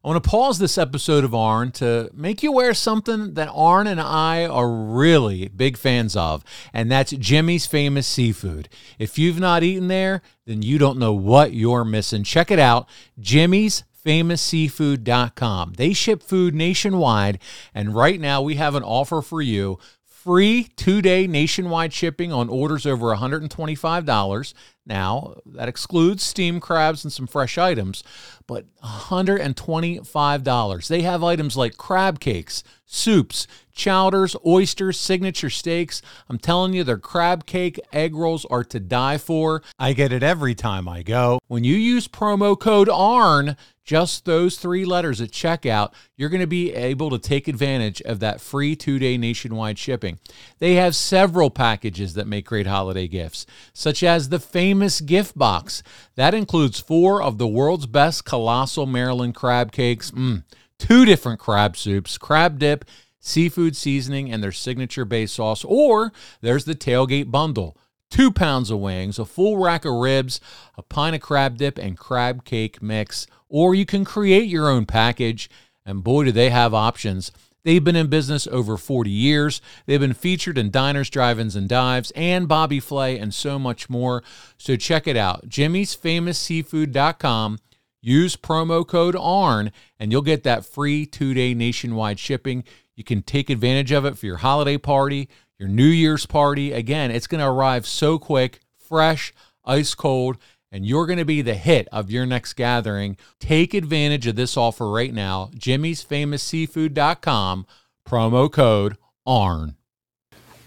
[0.04, 3.50] I want to pause this episode of Arn to make you aware of something that
[3.52, 8.68] Arn and I are really big fans of, and that's Jimmy's Famous Seafood.
[9.00, 12.22] If you've not eaten there, then you don't know what you're missing.
[12.22, 12.88] Check it out,
[13.18, 15.72] Jimmy's famousseafood.com.
[15.76, 17.40] They ship food nationwide,
[17.74, 19.80] and right now we have an offer for you
[20.28, 24.54] free two day nationwide shipping on orders over $125.
[24.84, 28.04] Now, that excludes steamed crabs and some fresh items,
[28.46, 30.88] but $125.
[30.88, 36.02] They have items like crab cakes, soups, chowders, oysters, signature steaks.
[36.28, 39.62] I'm telling you, their crab cake egg rolls are to die for.
[39.78, 41.38] I get it every time I go.
[41.46, 43.56] When you use promo code ARN,
[43.88, 48.20] just those three letters at checkout, you're going to be able to take advantage of
[48.20, 50.18] that free two day nationwide shipping.
[50.58, 55.82] They have several packages that make great holiday gifts, such as the famous gift box.
[56.16, 60.44] That includes four of the world's best colossal Maryland crab cakes, mm,
[60.78, 62.84] two different crab soups, crab dip,
[63.18, 65.64] seafood seasoning, and their signature base sauce.
[65.64, 66.12] Or
[66.42, 67.74] there's the tailgate bundle
[68.10, 70.40] two pounds of wings, a full rack of ribs,
[70.76, 73.26] a pint of crab dip, and crab cake mix.
[73.48, 75.48] Or you can create your own package,
[75.84, 77.32] and boy, do they have options.
[77.64, 79.60] They've been in business over 40 years.
[79.86, 83.90] They've been featured in diners, drive ins, and dives, and Bobby Flay, and so much
[83.90, 84.22] more.
[84.56, 87.58] So check it out Jimmy's Famous Seafood.com.
[88.00, 92.64] Use promo code ARN, and you'll get that free two day nationwide shipping.
[92.94, 95.28] You can take advantage of it for your holiday party,
[95.58, 96.72] your New Year's party.
[96.72, 99.32] Again, it's going to arrive so quick, fresh,
[99.64, 100.38] ice cold,
[100.70, 103.16] and you're going to be the hit of your next gathering.
[103.40, 105.50] Take advantage of this offer right now.
[105.54, 107.66] Jimmy's Famous Seafood.com,
[108.06, 108.96] promo code
[109.26, 109.77] ARN.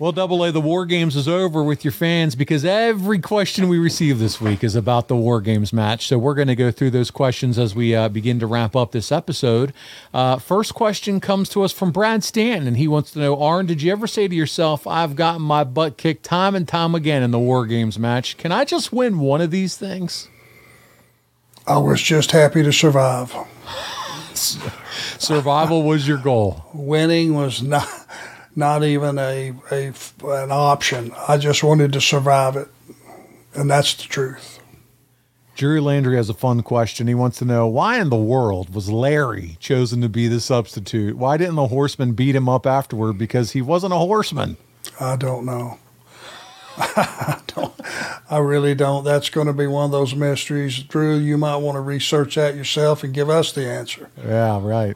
[0.01, 3.77] Well, Double A, the War Games is over with your fans because every question we
[3.77, 6.07] receive this week is about the War Games match.
[6.07, 8.93] So we're going to go through those questions as we uh, begin to wrap up
[8.93, 9.73] this episode.
[10.11, 13.67] Uh, first question comes to us from Brad Stanton, and he wants to know, Arn,
[13.67, 17.21] did you ever say to yourself, I've gotten my butt kicked time and time again
[17.21, 18.37] in the War Games match.
[18.37, 20.29] Can I just win one of these things?
[21.67, 23.35] I was just happy to survive.
[24.33, 26.65] Survival was your goal.
[26.73, 27.87] Winning was not
[28.55, 29.93] not even a, a
[30.23, 31.11] an option.
[31.27, 32.67] I just wanted to survive it,
[33.53, 34.59] and that's the truth.
[35.55, 37.07] Jerry Landry has a fun question.
[37.07, 41.17] He wants to know why in the world was Larry chosen to be the substitute?
[41.17, 44.57] Why didn't the horseman beat him up afterward because he wasn't a horseman?
[44.99, 45.77] I don't know.
[46.77, 47.73] I don't.
[48.29, 49.03] I really don't.
[49.03, 50.79] That's going to be one of those mysteries.
[50.79, 54.09] Drew, you might want to research that yourself and give us the answer.
[54.17, 54.95] Yeah, right.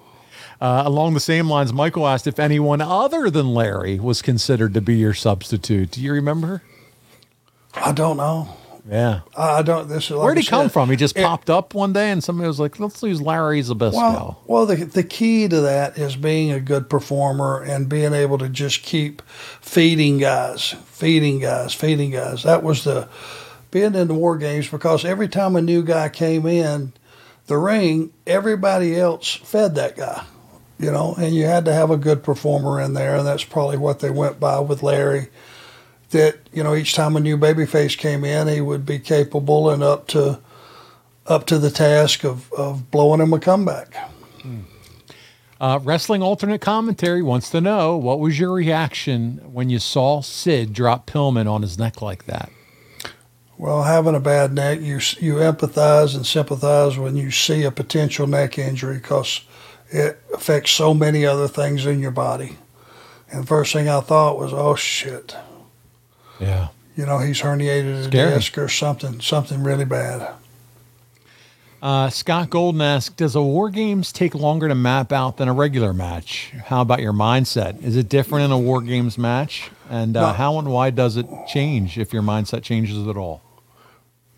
[0.61, 4.81] Uh, along the same lines, Michael asked if anyone other than Larry was considered to
[4.81, 5.91] be your substitute.
[5.91, 6.61] Do you remember?
[7.73, 8.49] I don't know.
[8.89, 9.21] Yeah.
[9.35, 9.87] I don't.
[9.89, 10.89] This is like Where'd he come said, from?
[10.91, 13.95] He just it- popped up one day and somebody was like, let's use Larry best
[13.95, 18.37] Well, well, the the key to that is being a good performer and being able
[18.37, 19.23] to just keep
[19.59, 22.43] feeding guys, feeding guys, feeding guys.
[22.43, 23.09] That was the
[23.71, 26.93] being in the war games because every time a new guy came in
[27.47, 30.23] the ring, everybody else fed that guy,
[30.79, 33.77] you know, and you had to have a good performer in there, and that's probably
[33.77, 35.27] what they went by with Larry.
[36.11, 39.83] That you know, each time a new babyface came in, he would be capable and
[39.83, 40.39] up to
[41.25, 43.95] up to the task of, of blowing him a comeback.
[45.59, 50.73] Uh, Wrestling alternate commentary wants to know what was your reaction when you saw Sid
[50.73, 52.51] drop Pillman on his neck like that?
[53.57, 58.27] Well, having a bad neck, you you empathize and sympathize when you see a potential
[58.27, 59.41] neck injury because
[59.89, 62.57] it affects so many other things in your body.
[63.31, 65.35] And the first thing I thought was, oh shit.
[66.39, 66.69] Yeah.
[66.95, 68.33] You know, he's herniated his Scary.
[68.35, 70.33] disc or something, something really bad.
[71.81, 75.53] Uh, Scott Golden asks, does a War Games take longer to map out than a
[75.53, 76.51] regular match?
[76.65, 77.83] How about your mindset?
[77.83, 79.69] Is it different in a War Games match?
[79.89, 80.33] And uh, No.
[80.33, 83.41] how and why does it change if your mindset changes at all?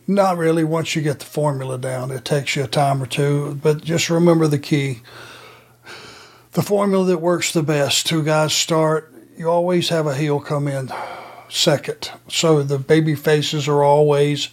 [0.07, 0.63] Not really.
[0.63, 3.59] Once you get the formula down, it takes you a time or two.
[3.61, 5.01] But just remember the key
[6.57, 8.07] the formula that works the best.
[8.07, 10.91] Two guys start, you always have a heel come in
[11.49, 12.09] second.
[12.29, 14.49] So the baby faces are always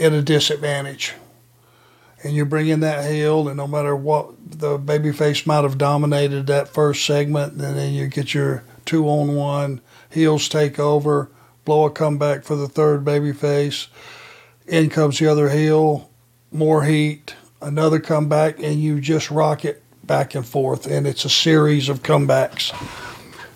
[0.00, 1.12] at a disadvantage.
[2.24, 5.76] And you bring in that heel, and no matter what the baby face might have
[5.76, 11.28] dominated that first segment, and then you get your two on one, heels take over,
[11.66, 13.88] blow a comeback for the third baby face
[14.66, 16.10] in comes the other heel,
[16.50, 20.86] more heat, another comeback, and you just rock it back and forth.
[20.86, 22.72] And it's a series of comebacks.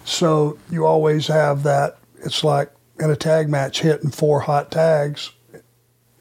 [0.04, 1.98] So you always have that.
[2.24, 5.30] It's like in a tag match, hitting four hot tags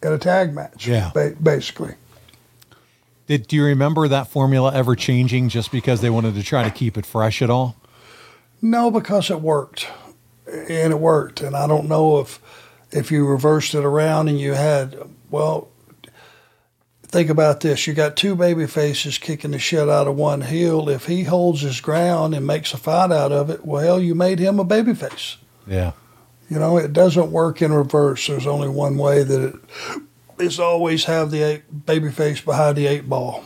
[0.01, 1.11] in a tag match, Yeah.
[1.13, 1.95] ba- basically.
[3.27, 6.71] Did, do you remember that formula ever changing just because they wanted to try to
[6.71, 7.75] keep it fresh at all?
[8.61, 9.87] No, because it worked,
[10.47, 11.41] and it worked.
[11.41, 12.41] And I don't know if
[12.91, 14.97] if you reversed it around and you had
[15.29, 15.67] well.
[17.09, 20.89] Think about this: you got two baby faces kicking the shit out of one heel.
[20.89, 24.37] If he holds his ground and makes a fight out of it, well, you made
[24.37, 25.37] him a baby face.
[25.65, 25.93] Yeah.
[26.49, 28.27] You know, it doesn't work in reverse.
[28.27, 30.01] There's only one way that it
[30.39, 33.43] is always have the eight, baby face behind the eight ball.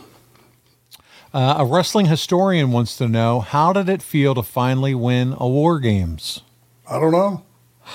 [1.32, 5.48] Uh, a wrestling historian wants to know how did it feel to finally win a
[5.48, 6.42] War Games?
[6.88, 7.44] I don't know.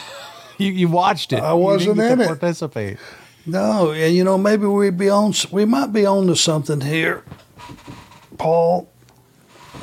[0.57, 1.39] You, you watched it.
[1.39, 2.27] I wasn't in to it.
[2.27, 2.97] Participate.
[3.45, 5.33] No, and you know maybe we be on.
[5.51, 7.23] We might be on to something here,
[8.37, 8.89] Paul.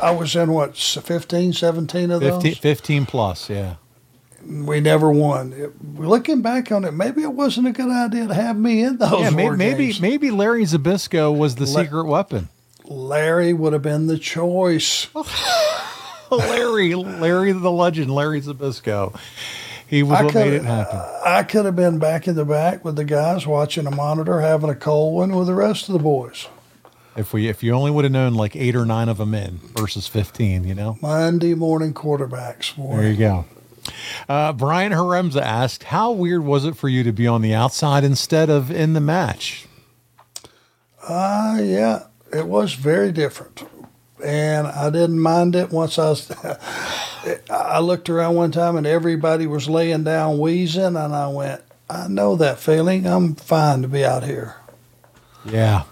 [0.03, 2.59] I was in what 15, 17 of 15, those.
[2.59, 3.77] 15 plus, yeah.
[4.45, 5.53] We never won.
[5.55, 8.99] It- looking back on it, maybe it wasn't a good idea to have me in
[8.99, 9.21] those.
[9.21, 10.01] yeah, maybe games.
[10.01, 12.49] maybe Larry Zbyszko was the Le- secret weapon.
[12.85, 15.09] Larry would have been the choice.
[16.31, 19.19] Larry, Larry the legend, Larry Zbyszko.
[19.87, 21.01] He was I what made it happen.
[21.25, 24.69] I could have been back in the back with the guys watching a monitor, having
[24.69, 26.49] a cold one with the rest of the boys.
[27.17, 29.59] If we if you only would have known like eight or nine of them in
[29.77, 30.99] versus fifteen, you know.
[31.01, 32.77] Monday morning quarterbacks.
[32.77, 32.97] Boy.
[32.97, 33.45] There you go.
[34.29, 38.05] Uh, Brian Haremza asked, "How weird was it for you to be on the outside
[38.05, 39.67] instead of in the match?"
[41.09, 43.63] Uh, yeah, it was very different.
[44.25, 46.31] And I didn't mind it once I was.
[47.51, 52.09] I looked around one time and everybody was laying down wheezing, and I went, I
[52.09, 53.07] know that feeling.
[53.07, 54.57] I'm fine to be out here.
[55.45, 55.85] Yeah.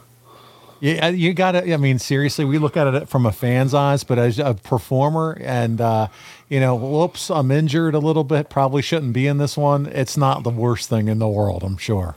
[0.81, 1.73] Yeah, you got to.
[1.73, 5.39] I mean, seriously, we look at it from a fan's eyes, but as a performer,
[5.41, 6.09] and uh,
[6.49, 8.51] you know, whoops, I'm injured a little bit.
[8.51, 9.87] Probably shouldn't be in this one.
[9.87, 12.17] It's not the worst thing in the world, I'm sure.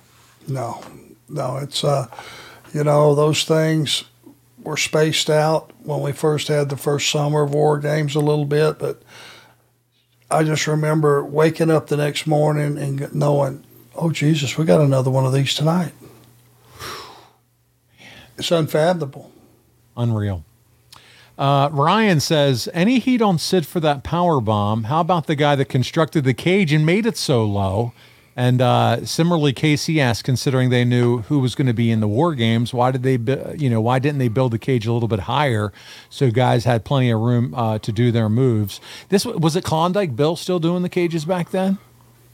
[0.50, 0.84] No,
[1.30, 2.08] no, it's, uh,
[2.74, 4.04] you know, those things
[4.68, 8.44] were spaced out when we first had the first summer of war games a little
[8.44, 9.02] bit, but
[10.30, 13.64] I just remember waking up the next morning and knowing,
[13.96, 15.94] oh, Jesus, we got another one of these tonight.
[18.38, 19.32] It's unfathomable.
[19.96, 20.44] Unreal.
[21.40, 24.84] Uh, Ryan says, any heat on Sid for that power bomb?
[24.84, 27.94] How about the guy that constructed the cage and made it so low?
[28.38, 32.08] And uh, similarly, Casey asked, considering they knew who was going to be in the
[32.08, 33.18] war games, why did they,
[33.58, 35.74] you know, why didn't they build the cage a little bit higher
[36.12, 38.80] so guys had plenty of room uh, to do their moves?
[39.10, 39.64] This was it.
[39.64, 41.80] Klondike Bill still doing the cages back then?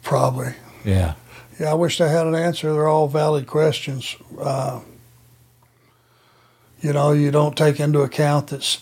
[0.02, 0.56] Probably.
[0.84, 1.14] Yeah.
[1.58, 2.74] Yeah, I wish I had an answer.
[2.74, 4.18] They're all valid questions.
[4.38, 4.82] Uh,
[6.82, 8.78] you know, you don't take into account that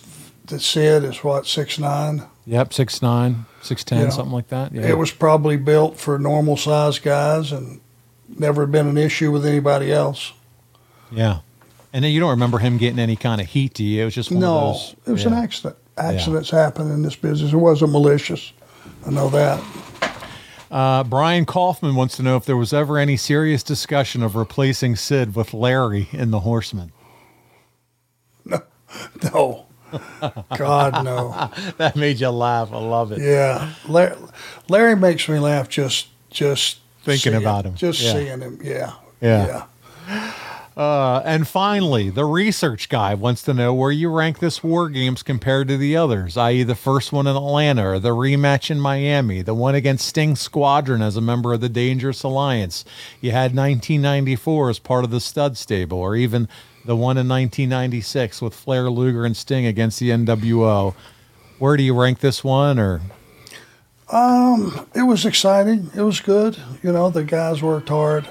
[0.48, 2.24] that Sid is what six nine.
[2.46, 4.74] Yep, six nine, six ten, You know, something like that.
[4.74, 4.84] Yeah.
[4.84, 7.80] It was probably built for normal size guys and
[8.28, 10.34] never been an issue with anybody else.
[11.12, 11.40] Yeah.
[11.94, 14.02] And then you don't remember him getting any kind of heat, do you?
[14.02, 14.96] It was just one no, of those.
[15.06, 15.28] it was yeah.
[15.30, 15.76] an accident.
[15.98, 17.54] Accidents happen in this business.
[17.54, 18.54] It wasn't malicious.
[19.06, 19.62] I know that.
[20.72, 24.96] Uh, Brian Kaufman wants to know if there was ever any serious discussion of replacing
[24.96, 26.92] Sid with Larry in The Horseman.
[28.44, 28.62] No,
[29.24, 29.66] no.
[30.58, 31.50] God no.
[31.78, 32.72] that made you laugh.
[32.72, 33.20] I love it.
[33.22, 34.16] Yeah, Larry,
[34.70, 37.76] Larry makes me laugh just just Thinking about him.
[37.76, 38.12] just Yeah.
[38.14, 38.60] seeing him.
[38.64, 39.66] Yeah, Yeah.
[40.78, 45.22] Uh, and finally, the research guy wants to know where you rank this War Games
[45.22, 49.42] compared to the others, i.e., the first one in Atlanta, or the rematch in Miami,
[49.42, 52.86] the one against Sting Squadron as a member of the Dangerous Alliance.
[53.20, 56.48] You had 1994 as part of the Stud Stable, or even
[56.86, 60.94] the one in 1996 with Flair, Luger, and Sting against the NWO.
[61.60, 63.02] Where do you rank this one, or
[64.10, 65.90] Um, it was exciting.
[65.96, 66.58] It was good.
[66.84, 68.28] You know, the guys worked hard.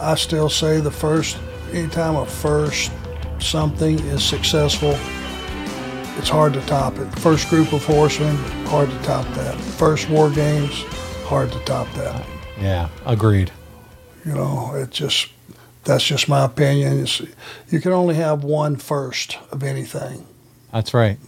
[0.00, 1.38] I still say the first,
[1.72, 2.90] anytime a first
[3.38, 4.96] something is successful,
[6.18, 7.06] it's hard to top it.
[7.20, 9.56] First group of horsemen, hard to top that.
[9.58, 10.82] First war games,
[11.24, 12.26] hard to top that.
[12.60, 13.50] Yeah, agreed.
[14.26, 15.28] You know, it just
[15.90, 17.00] that's just my opinion.
[17.00, 17.20] It's,
[17.70, 20.26] you can only have one first of anything.
[20.72, 21.18] That's right.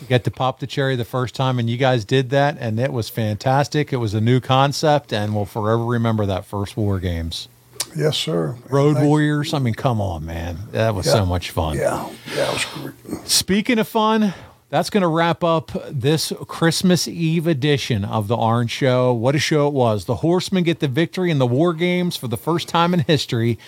[0.00, 2.78] You get to pop the cherry the first time, and you guys did that, and
[2.78, 3.92] it was fantastic.
[3.92, 7.48] It was a new concept, and we'll forever remember that first War Games.
[7.96, 8.56] Yes, sir.
[8.68, 9.54] Road Warriors.
[9.54, 10.58] I mean, come on, man.
[10.72, 11.12] That was Yeah.
[11.12, 11.76] so much fun.
[11.76, 13.28] Yeah, yeah, it was great.
[13.28, 14.34] Speaking of fun,
[14.68, 19.12] that's going to wrap up this Christmas Eve edition of the Orange Show.
[19.12, 20.06] What a show it was.
[20.06, 23.58] The Horsemen get the victory in the War Games for the first time in history,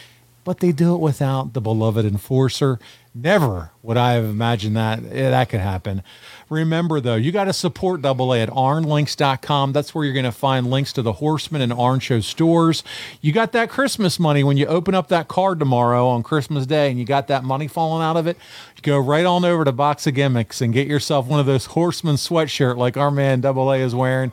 [0.46, 2.78] but they do it without the beloved enforcer.
[3.12, 6.04] Never would I have imagined that eh, that could happen.
[6.48, 9.72] Remember, though, you got to support Double A at arnlinks.com.
[9.72, 12.84] That's where you're going to find links to the Horseman and Arn Show stores.
[13.20, 16.90] You got that Christmas money when you open up that card tomorrow on Christmas Day
[16.90, 18.36] and you got that money falling out of it.
[18.82, 22.14] Go right on over to Box of Gimmicks and get yourself one of those Horseman
[22.14, 24.30] sweatshirt like our man Double A is wearing.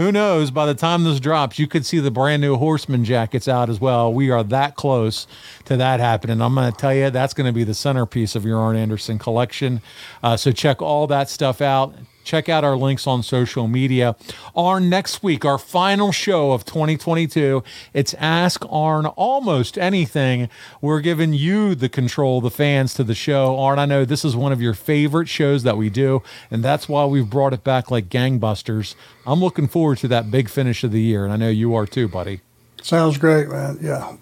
[0.00, 0.50] Who knows?
[0.50, 3.82] By the time this drops, you could see the brand new Horseman jackets out as
[3.82, 4.10] well.
[4.10, 5.26] We are that close
[5.66, 6.40] to that happening.
[6.40, 9.18] I'm going to tell you, that's going to be the centerpiece of your Arn Anderson
[9.18, 9.82] collection.
[10.22, 11.94] Uh, so check all that stuff out.
[12.24, 14.14] Check out our links on social media.
[14.54, 17.62] Arn, next week, our final show of 2022.
[17.92, 20.48] It's Ask Arn Almost Anything.
[20.80, 23.58] We're giving you the control, the fans, to the show.
[23.58, 26.88] Arn, I know this is one of your favorite shows that we do, and that's
[26.88, 28.94] why we've brought it back like gangbusters.
[29.26, 31.86] I'm looking forward to that big finish of the year, and I know you are
[31.86, 32.40] too, buddy.
[32.82, 33.78] Sounds great, man.
[33.80, 34.16] Yeah.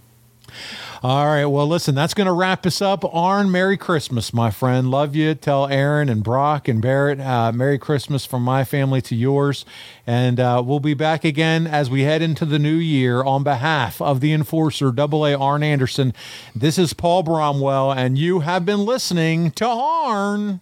[1.00, 1.46] All right.
[1.46, 3.04] Well, listen, that's going to wrap us up.
[3.14, 4.90] Arn, Merry Christmas, my friend.
[4.90, 5.34] Love you.
[5.34, 9.64] Tell Aaron and Brock and Barrett, uh, Merry Christmas from my family to yours.
[10.08, 14.02] And uh, we'll be back again as we head into the new year on behalf
[14.02, 16.12] of the enforcer, Double A Arn Anderson.
[16.52, 20.60] This is Paul Bromwell, and you have been listening to Arn.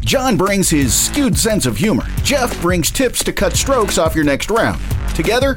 [0.00, 2.06] John brings his skewed sense of humor.
[2.22, 4.80] Jeff brings tips to cut strokes off your next round.
[5.14, 5.56] Together,